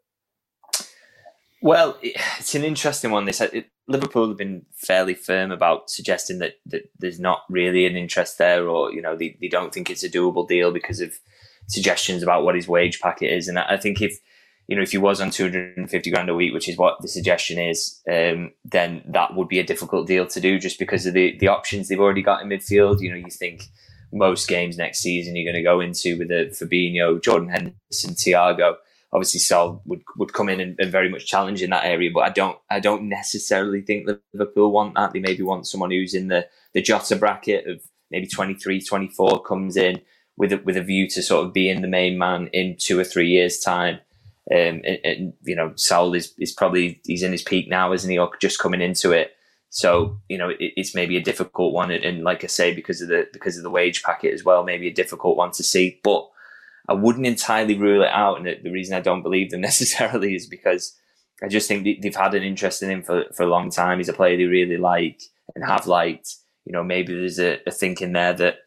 [1.62, 3.26] Well, it's an interesting one.
[3.26, 3.42] This
[3.88, 8.68] Liverpool have been fairly firm about suggesting that, that there's not really an interest there,
[8.70, 11.14] or you know they, they don't think it's a doable deal because of
[11.68, 13.48] suggestions about what his wage packet is.
[13.48, 14.18] And I think if
[14.68, 17.60] you know if he was on 250 grand a week, which is what the suggestion
[17.60, 21.38] is, um, then that would be a difficult deal to do just because of the
[21.40, 23.02] the options they've already got in midfield.
[23.02, 23.66] You know, you think
[24.12, 28.76] most games next season you're going to go into with a Fabinho, Jordan Henderson, Thiago.
[29.12, 32.22] Obviously, Saul would, would come in and, and, very much challenge in that area, but
[32.22, 35.14] I don't I don't necessarily think Liverpool want that.
[35.14, 39.78] They maybe want someone who's in the the Jota bracket of maybe 23, 24 comes
[39.78, 40.02] in
[40.38, 43.04] with a, with a view to sort of being the main man in two or
[43.04, 43.96] three years' time.
[44.52, 48.10] Um, and, and, you know, Saul is, is probably he's in his peak now, isn't
[48.10, 48.18] he?
[48.18, 49.32] Or just coming into it.
[49.70, 53.02] So you know, it, it's maybe a difficult one, and, and, like I say, because
[53.02, 56.00] of the because of the wage packet as well, maybe a difficult one to see.
[56.04, 56.28] But
[56.88, 60.48] I wouldn't entirely rule it out, and the reason I don't believe them necessarily is
[60.48, 60.96] because
[61.44, 64.00] I just think they've had an interest in him for, for a long time.
[64.00, 65.22] He's a player they really like
[65.56, 66.36] and have liked.
[66.66, 68.58] You know, maybe there's a, a thinking there that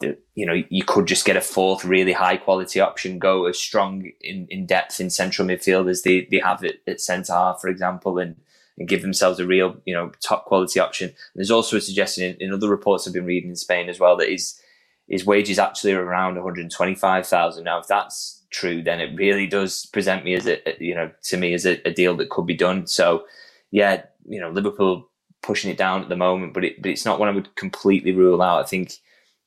[0.00, 3.58] that you know you could just get a fourth really high quality option, go as
[3.58, 7.60] strong in, in depth in central midfield as they, they have it at centre half,
[7.60, 8.36] for example, and
[8.78, 11.08] and give themselves a real, you know, top quality option.
[11.08, 14.00] And there's also a suggestion in, in, other reports I've been reading in Spain as
[14.00, 14.60] well that his
[15.06, 17.62] his wages actually are around 125,000.
[17.62, 21.36] Now, if that's true, then it really does present me as a, you know, to
[21.36, 22.86] me as a, a deal that could be done.
[22.86, 23.26] So,
[23.70, 25.10] yeah, you know, Liverpool
[25.42, 28.12] pushing it down at the moment, but it, but it's not one I would completely
[28.12, 28.64] rule out.
[28.64, 28.94] I think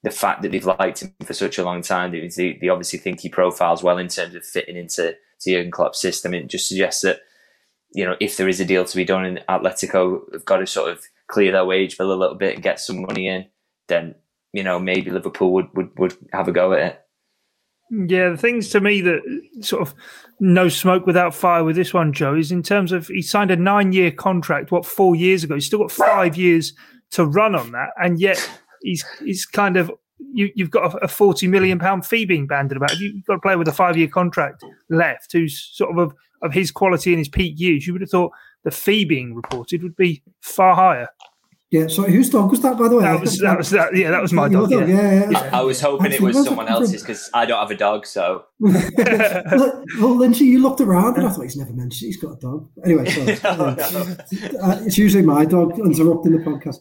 [0.04, 3.20] the fact that they've liked him for such a long time, they, they obviously think
[3.20, 6.34] he profiles well in terms of fitting into to Jurgen Klopp's system.
[6.34, 7.22] It just suggests that
[7.94, 10.68] you know, if there is a deal to be done in Atletico, have got to
[10.68, 13.46] sort of clear their wage bill a little bit and get some money in,
[13.88, 14.16] then,
[14.54, 17.02] you know, maybe Liverpool would, would, would have a go at it.
[17.90, 19.22] Yeah, the things to me that
[19.62, 19.96] sort of
[20.42, 23.56] no smoke without fire with this one, Joe, is in terms of he signed a
[23.56, 25.56] nine year contract, what, four years ago?
[25.56, 26.74] He's still got five years
[27.12, 27.92] to run on that.
[28.02, 28.46] And yet
[28.82, 29.90] he's he's kind of
[30.34, 33.00] you, have got a, a, forty million pound fee being banded about.
[33.00, 36.72] You've got a player with a five year contract left who's sort of of his
[36.72, 38.32] quality in his peak years, you would have thought
[38.64, 41.08] the fee being reported would be far higher.
[41.70, 43.04] Yeah, sorry, whose dog was that, by the way?
[43.04, 44.70] That was, that was that, yeah, that was my dog.
[44.70, 44.88] dog.
[44.88, 44.96] Yeah.
[44.96, 45.50] Yeah, yeah.
[45.52, 48.06] I, I was hoping Actually, it was someone else's because I don't have a dog,
[48.06, 48.46] so.
[48.60, 48.74] well,
[50.16, 52.70] Lynchy, you looked around and I thought he's never mentioned he's got a dog.
[52.86, 53.58] Anyway, sorry.
[53.58, 54.16] no, no.
[54.62, 56.78] Uh, it's usually my dog interrupting the podcast.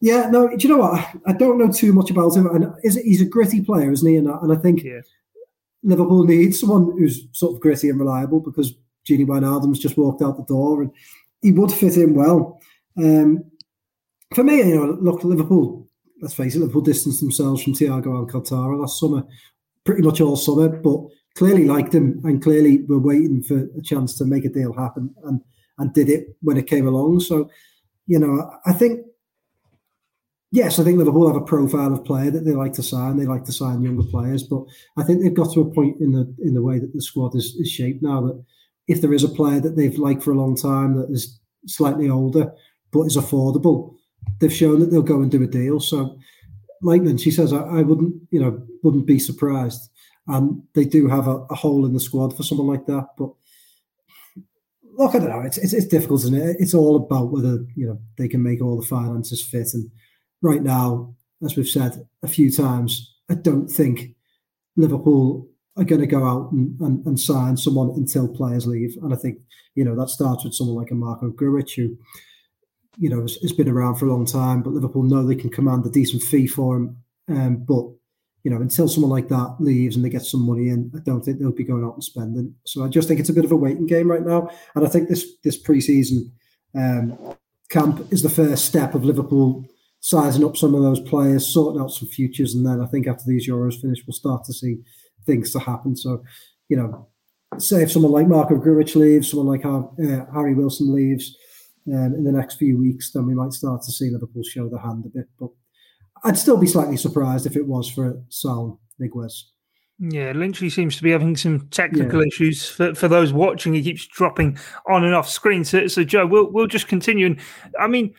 [0.00, 1.06] Yeah, no, do you know what?
[1.26, 2.46] I don't know too much about him.
[2.46, 4.16] And he's a gritty player, isn't he?
[4.16, 5.02] And, and I think yeah.
[5.82, 8.74] Liverpool needs someone who's sort of gritty and reliable because
[9.08, 10.90] Gini Wijnaldum's just walked out the door, and
[11.40, 12.60] he would fit in well.
[12.96, 13.44] Um,
[14.34, 15.88] for me, you know, look, Liverpool.
[16.20, 19.24] Let's face it, Liverpool distanced themselves from Thiago Alcantara last summer,
[19.84, 21.00] pretty much all summer, but
[21.34, 25.14] clearly liked him and clearly were waiting for a chance to make a deal happen,
[25.24, 25.40] and
[25.78, 27.20] and did it when it came along.
[27.20, 27.50] So,
[28.06, 29.04] you know, I think
[30.52, 33.16] yes, I think Liverpool have a profile of player that they like to sign.
[33.16, 34.64] They like to sign younger players, but
[34.96, 37.34] I think they've got to a point in the in the way that the squad
[37.34, 38.44] is, is shaped now that
[38.88, 42.10] if there is a player that they've liked for a long time that is slightly
[42.10, 42.52] older
[42.90, 43.94] but is affordable,
[44.40, 45.80] they've shown that they'll go and do a deal.
[45.80, 46.18] So,
[46.82, 49.88] like Lynchy says, I, I wouldn't you know wouldn't be surprised.
[50.28, 53.30] And they do have a, a hole in the squad for someone like that, but
[54.96, 55.40] look, I don't know.
[55.40, 56.56] It's, it's, it's difficult, isn't it?
[56.58, 59.74] It's all about whether you know they can make all the finances fit.
[59.74, 59.90] And
[60.42, 61.14] right now,
[61.44, 64.14] as we've said a few times, I don't think
[64.76, 68.96] Liverpool are going to go out and, and, and, sign someone until players leave.
[69.02, 69.38] And I think
[69.74, 71.96] you know that starts with someone like a Marko Grujic, who
[72.98, 75.50] you know has, has been around for a long time, but Liverpool know they can
[75.50, 76.96] command a decent fee for him.
[77.28, 77.84] Um, but
[78.44, 81.24] you know, until someone like that leaves and they get some money in, I don't
[81.24, 82.54] think they'll be going out and spending.
[82.66, 84.50] So I just think it's a bit of a waiting game right now.
[84.74, 86.30] And I think this this preseason
[86.74, 87.16] um,
[87.70, 89.64] camp is the first step of Liverpool
[90.00, 93.22] sizing up some of those players, sorting out some futures, and then I think after
[93.26, 94.78] these Euros finish, we'll start to see
[95.26, 95.96] things to happen.
[95.96, 96.22] So,
[96.68, 97.08] you know,
[97.58, 99.82] say if someone like Marko Grujic leaves, someone like uh,
[100.32, 101.36] Harry Wilson leaves
[101.88, 104.78] um, in the next few weeks, then we might start to see Liverpool show the
[104.78, 105.26] hand a bit.
[105.38, 105.50] But
[106.24, 109.42] I'd still be slightly surprised if it was for Saul Niguez.
[109.98, 112.26] Yeah, Lynchy seems to be having some technical yeah.
[112.26, 112.68] issues.
[112.68, 114.58] For, for those watching, he keeps dropping
[114.88, 115.64] on and off screen.
[115.64, 117.26] So, so Joe, we'll we'll just continue.
[117.26, 117.40] And
[117.78, 118.14] I mean,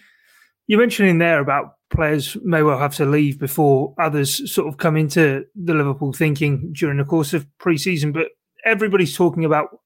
[0.67, 4.77] you mentioned in there about players may well have to leave before others sort of
[4.77, 8.12] come into the Liverpool thinking during the course of pre-season.
[8.12, 8.27] But
[8.65, 9.79] everybody's talking about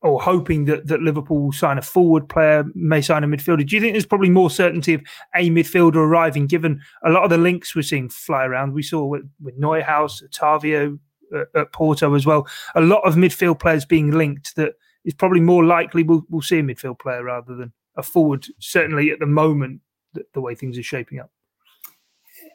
[0.00, 3.66] or hoping that, that Liverpool will sign a forward player, may sign a midfielder.
[3.66, 5.02] Do you think there's probably more certainty of
[5.34, 8.74] a midfielder arriving, given a lot of the links we're seeing fly around?
[8.74, 10.98] We saw with, with Neuhaus, Otavio
[11.34, 12.46] at, uh, at Porto as well.
[12.76, 16.60] A lot of midfield players being linked that is probably more likely we'll, we'll see
[16.60, 19.80] a midfield player rather than a forward, certainly at the moment,
[20.12, 21.30] the, the way things are shaping up.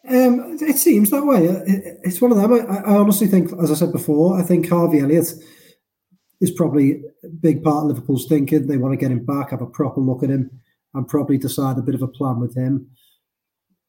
[0.09, 1.47] Um, it seems that way.
[2.03, 2.53] It's one of them.
[2.53, 5.33] I, I honestly think, as I said before, I think Harvey Elliott
[6.41, 8.67] is probably a big part of Liverpool's thinking.
[8.67, 10.51] They want to get him back, have a proper look at him,
[10.93, 12.89] and probably decide a bit of a plan with him.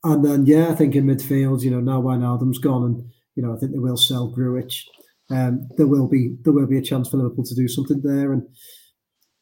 [0.05, 3.55] And then, yeah, I think in midfield, you know, now Wijnaldum's gone, and you know,
[3.55, 4.85] I think they will sell Grujic.
[5.31, 8.33] Um, there will be there will be a chance for Liverpool to do something there,
[8.33, 8.47] and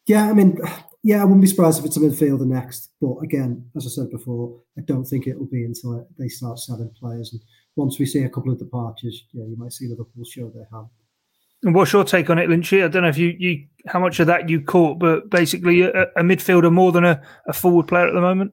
[0.07, 0.57] yeah, I mean,
[1.03, 2.91] yeah, I wouldn't be surprised if it's a midfielder next.
[3.01, 6.61] But again, as I said before, I don't think it will be until they start
[6.61, 7.33] selling players.
[7.33, 7.43] And
[7.75, 10.87] once we see a couple of departures, yeah, you might see Liverpool show their hand.
[11.65, 12.85] And what's your take on it, Lynchy?
[12.85, 16.03] I don't know if you, you how much of that you caught, but basically a,
[16.17, 18.53] a midfielder more than a, a, forward player at the moment.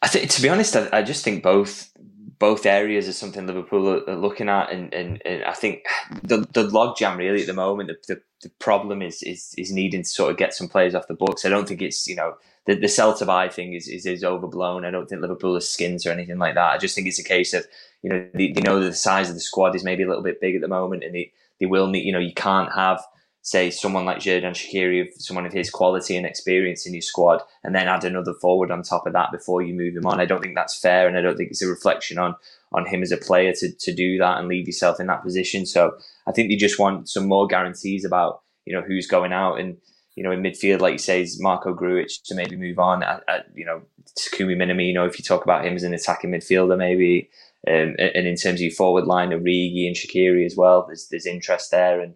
[0.00, 1.90] I think, to be honest, I, I, just think both
[2.38, 5.84] both areas are something Liverpool are, are looking at, and, and, and, I think
[6.22, 7.88] the the logjam really at the moment.
[7.88, 11.08] The, the, the, problem is is is needing to sort of get some players off
[11.08, 11.44] the books.
[11.44, 12.34] I don't think it's you know
[12.66, 14.84] the the sell to buy thing is, is is overblown.
[14.84, 16.72] I don't think Liverpool is skins or anything like that.
[16.72, 17.66] I just think it's a case of
[18.02, 20.40] you know they, they know the size of the squad is maybe a little bit
[20.40, 23.02] big at the moment, and they they will need, you know, you can't have,
[23.46, 27.76] say, someone like Xherdan Shaqiri, someone of his quality and experience in your squad, and
[27.76, 30.20] then add another forward on top of that before you move him on.
[30.20, 32.34] I don't think that's fair, and I don't think it's a reflection on
[32.72, 35.64] on him as a player to, to do that and leave yourself in that position.
[35.64, 39.60] So I think they just want some more guarantees about, you know, who's going out
[39.60, 39.76] and,
[40.16, 43.04] you know, in midfield, like you say, is Marko Grujic to maybe move on.
[43.04, 43.82] At, at, you know,
[44.18, 47.30] Takumi Minamino, if you talk about him as an attacking midfielder, maybe
[47.68, 51.26] um, and in terms of your forward line, Origi and Shaqiri as well, there's there's
[51.26, 52.00] interest there.
[52.00, 52.14] And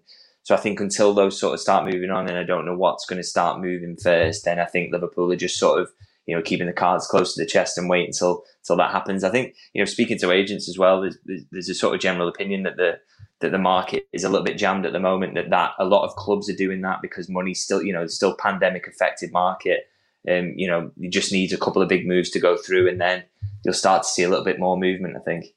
[0.51, 3.07] so I think until those sort of start moving on, and I don't know what's
[3.07, 5.93] going to start moving first, then I think Liverpool are just sort of
[6.27, 9.23] you know keeping the cards close to the chest and wait until until that happens.
[9.23, 12.27] I think you know speaking to agents as well, there's, there's a sort of general
[12.27, 12.99] opinion that the
[13.39, 15.37] that the market is a little bit jammed at the moment.
[15.37, 18.35] That that a lot of clubs are doing that because money's still you know still
[18.35, 19.87] pandemic affected market.
[20.29, 23.01] Um, you know, you just need a couple of big moves to go through, and
[23.01, 23.23] then
[23.65, 25.15] you'll start to see a little bit more movement.
[25.17, 25.55] I think.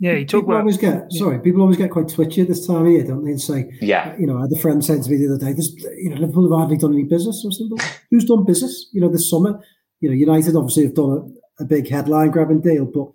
[0.00, 0.60] Yeah, you talk people about.
[0.60, 3.32] Always get sorry, people always get quite twitchy at this time of year, don't they?
[3.32, 5.52] And say, yeah, you know, I had a friend saying to me the other day,
[5.52, 7.78] "There's, you know, Liverpool have hardly done any business." or something.
[8.10, 8.88] Who's done business?
[8.92, 9.60] You know, this summer,
[10.00, 13.08] you know, United obviously have done a, a big headline grabbing deal, but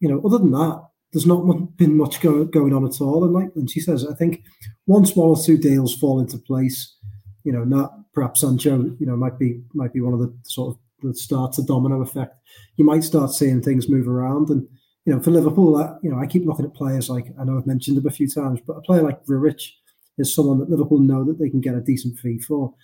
[0.00, 3.24] you know, other than that, there's not been much go, going on at all.
[3.24, 4.42] And like, and she says, I think
[4.86, 6.96] once one or two deals fall into place,
[7.44, 10.74] you know, not perhaps Sancho, you know, might be might be one of the sort
[10.74, 12.34] of the start to domino effect.
[12.76, 14.66] You might start seeing things move around and
[15.08, 17.56] you know, for Liverpool, I, you know, I keep looking at players like I know
[17.56, 19.70] I've mentioned them a few times, but a player like Grujic
[20.18, 22.74] is someone that Liverpool know that they can get a decent fee for.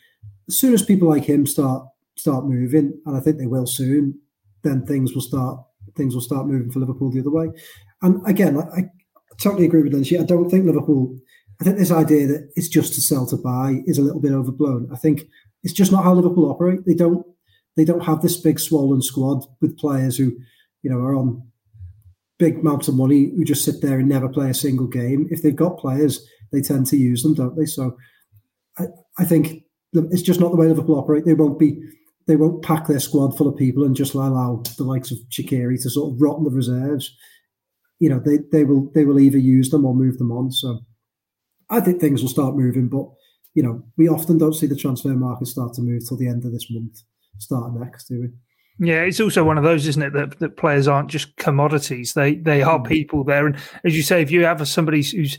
[0.49, 4.19] As soon as people like him start start moving, and I think they will soon,
[4.63, 5.61] then things will start
[5.97, 7.51] things will start moving for Liverpool the other way.
[8.01, 8.91] And again, I, I
[9.39, 10.19] totally agree with Lynchy.
[10.19, 11.19] I don't think Liverpool.
[11.61, 14.33] I think this idea that it's just to sell to buy is a little bit
[14.33, 14.89] overblown.
[14.91, 15.25] I think
[15.63, 16.87] it's just not how Liverpool operate.
[16.87, 17.27] They don't
[17.77, 20.39] they don't have this big swollen squad with players who
[20.85, 21.43] you know, are on
[22.39, 25.27] big amounts of money who just sit there and never play a single game.
[25.31, 27.67] If they've got players, they tend to use them, don't they?
[27.67, 27.97] So
[28.79, 28.87] I,
[29.19, 31.25] I think it's just not the way Liverpool operate.
[31.25, 31.81] They won't be
[32.27, 35.81] they won't pack their squad full of people and just allow the likes of Shaqiri
[35.83, 37.15] to sort of rot in the reserves.
[38.01, 40.51] You know, they they will they will either use them or move them on.
[40.51, 40.81] So
[41.71, 43.07] I think things will start moving, but
[43.55, 46.45] you know, we often don't see the transfer market start to move till the end
[46.45, 46.99] of this month,
[47.39, 48.29] start next, do we?
[48.79, 52.15] Yeah, it's also one of those, isn't it, that, that players aren't just commodities.
[52.15, 52.87] They they are mm.
[52.87, 53.47] people there.
[53.47, 55.39] And as you say, if you have somebody who's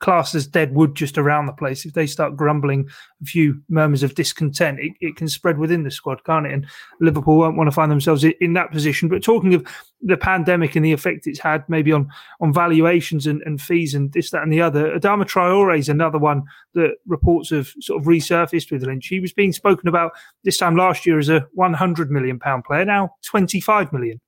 [0.00, 1.84] classed as dead wood just around the place.
[1.84, 2.88] If they start grumbling
[3.20, 6.52] a few murmurs of discontent, it, it can spread within the squad, can't it?
[6.52, 6.66] And
[7.00, 9.08] Liverpool won't want to find themselves in that position.
[9.08, 9.66] But talking of
[10.00, 12.08] the pandemic and the effect it's had maybe on,
[12.40, 16.18] on valuations and, and fees and this, that, and the other, Adama Traore is another
[16.18, 16.44] one
[16.74, 19.08] that reports have sort of resurfaced with Lynch.
[19.08, 20.12] He was being spoken about
[20.44, 24.20] this time last year as a 100 million pound player, now 25 million.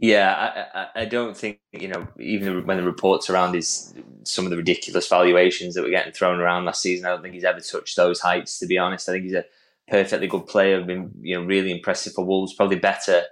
[0.00, 3.92] Yeah, I, I, don't think you know even when the reports around his
[4.24, 7.04] some of the ridiculous valuations that were getting thrown around last season.
[7.04, 8.58] I don't think he's ever touched those heights.
[8.60, 9.44] To be honest, I think he's a
[9.88, 10.80] perfectly good player.
[10.80, 12.54] Been you know really impressive for Wolves.
[12.54, 13.24] Probably better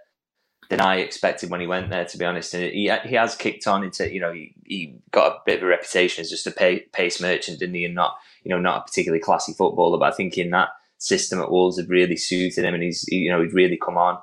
[0.69, 2.05] than I expected when he went there.
[2.05, 5.33] To be honest, and he he has kicked on into you know he, he got
[5.33, 7.87] a bit of a reputation as just a pay, pace merchant, didn't he?
[7.87, 9.99] And not you know not a particularly classy footballer.
[9.99, 13.31] But I think in that system at Wolves had really suited him, and he's you
[13.31, 14.19] know he'd really come on.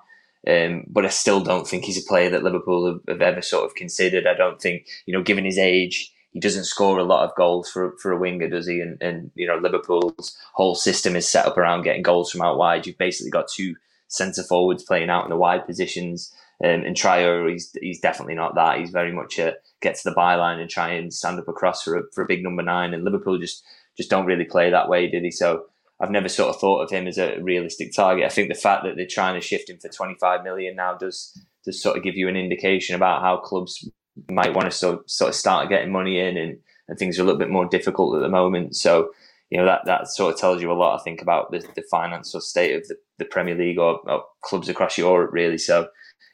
[0.48, 3.66] Um, but I still don't think he's a player that Liverpool have, have, ever sort
[3.66, 4.28] of considered.
[4.28, 7.72] I don't think, you know, given his age, he doesn't score a lot of goals
[7.72, 8.80] for for a winger, does he?
[8.80, 12.58] And, and you know, Liverpool's whole system is set up around getting goals from out
[12.58, 12.86] wide.
[12.86, 13.76] You've basically got two
[14.08, 16.34] centre forwards playing out in the wide positions.
[16.64, 18.80] Um, and Traore, he's he's definitely not that.
[18.80, 21.98] He's very much a get to the byline and try and stand up across for
[21.98, 22.94] a, for a big number nine.
[22.94, 23.64] And Liverpool just
[23.98, 25.32] just don't really play that way, did he?
[25.32, 25.66] So
[26.00, 28.26] I've never sort of thought of him as a realistic target.
[28.26, 31.40] I think the fact that they're trying to shift him for 25 million now does
[31.64, 33.90] does sort of give you an indication about how clubs
[34.30, 37.26] might want to sort sort of start getting money in, and, and things are a
[37.26, 38.76] little bit more difficult at the moment.
[38.76, 39.12] So
[39.50, 41.00] you know that that sort of tells you a lot.
[41.00, 44.70] I think about the, the financial state of the, the Premier League or, or, clubs
[44.70, 45.58] across Europe, really.
[45.58, 45.88] So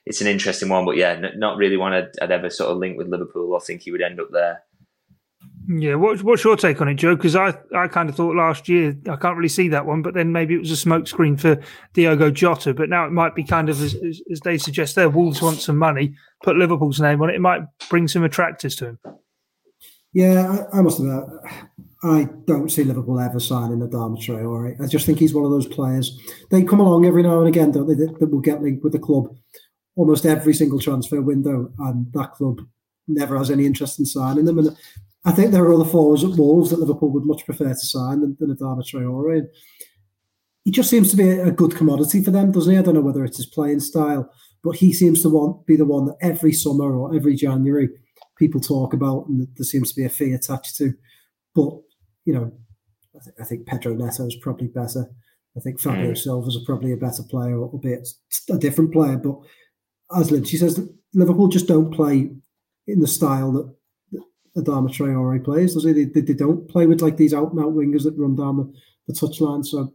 [0.05, 2.77] it's an interesting one, but yeah, n- not really one I'd, I'd ever sort of
[2.77, 4.63] link with Liverpool or think he would end up there.
[5.67, 7.15] Yeah, what, what's your take on it, Joe?
[7.15, 10.13] Because I, I kind of thought last year I can't really see that one, but
[10.13, 11.61] then maybe it was a smokescreen for
[11.93, 12.73] Diogo Jota.
[12.73, 13.95] But now it might be kind of as,
[14.31, 17.35] as, they suggest, there Wolves want some money, put Liverpool's name on it.
[17.35, 18.99] It might bring some attractors to him.
[20.13, 21.23] Yeah, I, I must admit,
[22.03, 24.81] I don't see Liverpool ever signing Adama Traore.
[24.81, 26.19] I just think he's one of those players.
[26.49, 27.93] They come along every now and again, don't they?
[27.93, 29.35] That, that will get linked with the club
[29.95, 32.61] almost every single transfer window, and that club
[33.07, 34.57] never has any interest in signing them.
[34.59, 34.75] And
[35.23, 38.21] I think there are other forwards at Wolves that Liverpool would much prefer to sign
[38.21, 39.37] than, than Adama Traore.
[39.37, 39.47] And
[40.65, 42.79] he just seems to be a good commodity for them, doesn't he?
[42.79, 44.31] I don't know whether it's his playing style,
[44.63, 47.89] but he seems to want be the one that every summer or every January
[48.37, 50.93] people talk about, and there seems to be a fee attached to.
[51.53, 51.73] But
[52.25, 52.51] you know,
[53.15, 55.07] I, th- I think Pedro Neto is probably better.
[55.55, 56.17] I think Fabio mm.
[56.17, 59.17] Silva's probably a better player, albeit a bit a different player.
[59.17, 59.37] But
[60.15, 60.79] as Lynchy says
[61.13, 62.31] Liverpool just don't play
[62.87, 63.75] in the style that
[64.57, 65.93] Adama Traore plays, does he?
[65.93, 68.57] They, they, they, don't play with like these out and out wingers that run down
[68.57, 68.73] the,
[69.07, 69.65] the touchline.
[69.65, 69.93] So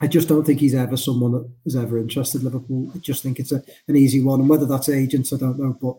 [0.00, 2.90] I just don't think he's ever someone that is ever interested Liverpool.
[2.94, 4.40] I just think it's a, an easy one.
[4.40, 5.76] And whether that's agents, I don't know.
[5.80, 5.96] But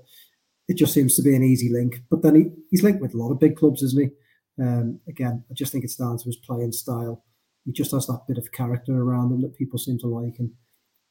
[0.68, 2.02] it just seems to be an easy link.
[2.10, 4.64] But then he, he's linked with a lot of big clubs, isn't he?
[4.64, 7.24] Um, again, I just think it's down to his playing style.
[7.66, 10.36] He just has that bit of character around him that people seem to like.
[10.38, 10.52] And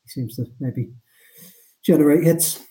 [0.04, 0.90] he seems to maybe
[1.84, 2.64] generate hits.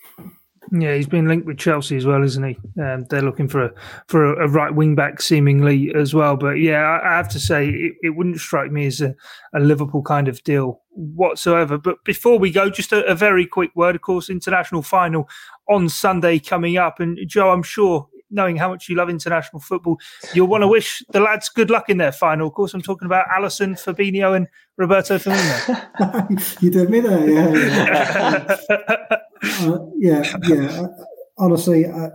[0.71, 2.57] Yeah, he's been linked with Chelsea as well, isn't he?
[2.81, 3.73] Um, they're looking for a
[4.07, 6.37] for a, right wing back seemingly as well.
[6.37, 9.15] But yeah, I, have to say it, it, wouldn't strike me as a,
[9.53, 11.77] a, Liverpool kind of deal whatsoever.
[11.77, 13.95] But before we go, just a, a, very quick word.
[13.95, 15.27] Of course, international final
[15.67, 18.07] on Sunday coming up, and Joe, I'm sure.
[18.31, 19.97] Knowing how much you love international football,
[20.35, 22.47] you'll want to wish the lads good luck in their final.
[22.47, 24.47] Of course, I'm talking about Alisson, Fabinho, and
[24.77, 26.55] Roberto Firmino.
[26.61, 28.57] you did me there, yeah.
[28.69, 29.17] yeah.
[29.43, 30.87] Uh, yeah, yeah.
[31.37, 32.09] Honestly, I,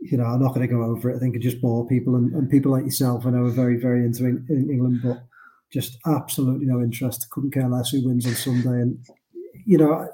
[0.00, 1.16] you know, I'm not going to go over it.
[1.16, 3.76] I think it just bore people, and, and people like yourself, I know, are very,
[3.76, 5.22] very into in, in England, but
[5.70, 7.28] just absolutely no interest.
[7.30, 8.98] Couldn't care less who wins on Sunday, and
[9.66, 10.08] you know,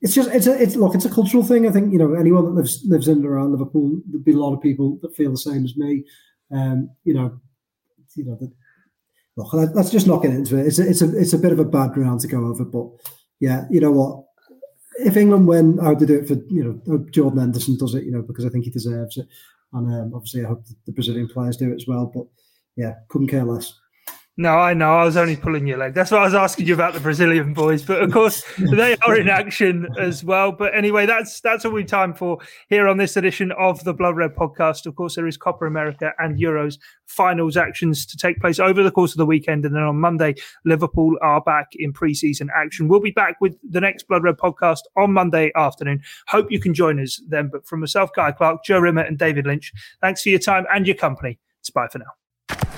[0.00, 1.66] it's just it's a it's look, it's a cultural thing.
[1.66, 4.38] I think you know anyone that lives lives in and around Liverpool, there'd be a
[4.38, 6.04] lot of people that feel the same as me.
[6.50, 7.40] Um, you know,
[8.14, 8.52] you know, the,
[9.36, 10.66] look, let's just not get into it.
[10.66, 12.88] It's a, it's a it's a bit of a bad ground to go over, but
[13.40, 14.24] yeah, you know what
[14.98, 18.10] if England win, I would do it for you know Jordan Henderson does it, you
[18.10, 19.26] know, because I think he deserves it,
[19.72, 22.10] and um, obviously I hope the Brazilian players do it as well.
[22.12, 22.26] But
[22.76, 23.74] yeah, couldn't care less.
[24.40, 24.94] No, I know.
[24.94, 25.94] I was only pulling your leg.
[25.94, 27.82] That's why I was asking you about the Brazilian boys.
[27.82, 30.52] But of course, they are in action as well.
[30.52, 34.16] But anyway, that's that's all we time for here on this edition of the Blood
[34.16, 34.86] Red podcast.
[34.86, 38.92] Of course, there is Copa America and Euros finals actions to take place over the
[38.92, 39.64] course of the weekend.
[39.64, 42.86] And then on Monday, Liverpool are back in pre-season action.
[42.86, 46.00] We'll be back with the next Blood Red podcast on Monday afternoon.
[46.28, 47.48] Hope you can join us then.
[47.48, 50.86] But from myself, Guy Clark, Joe Rimmer, and David Lynch, thanks for your time and
[50.86, 51.40] your company.
[51.58, 52.77] It's bye for now.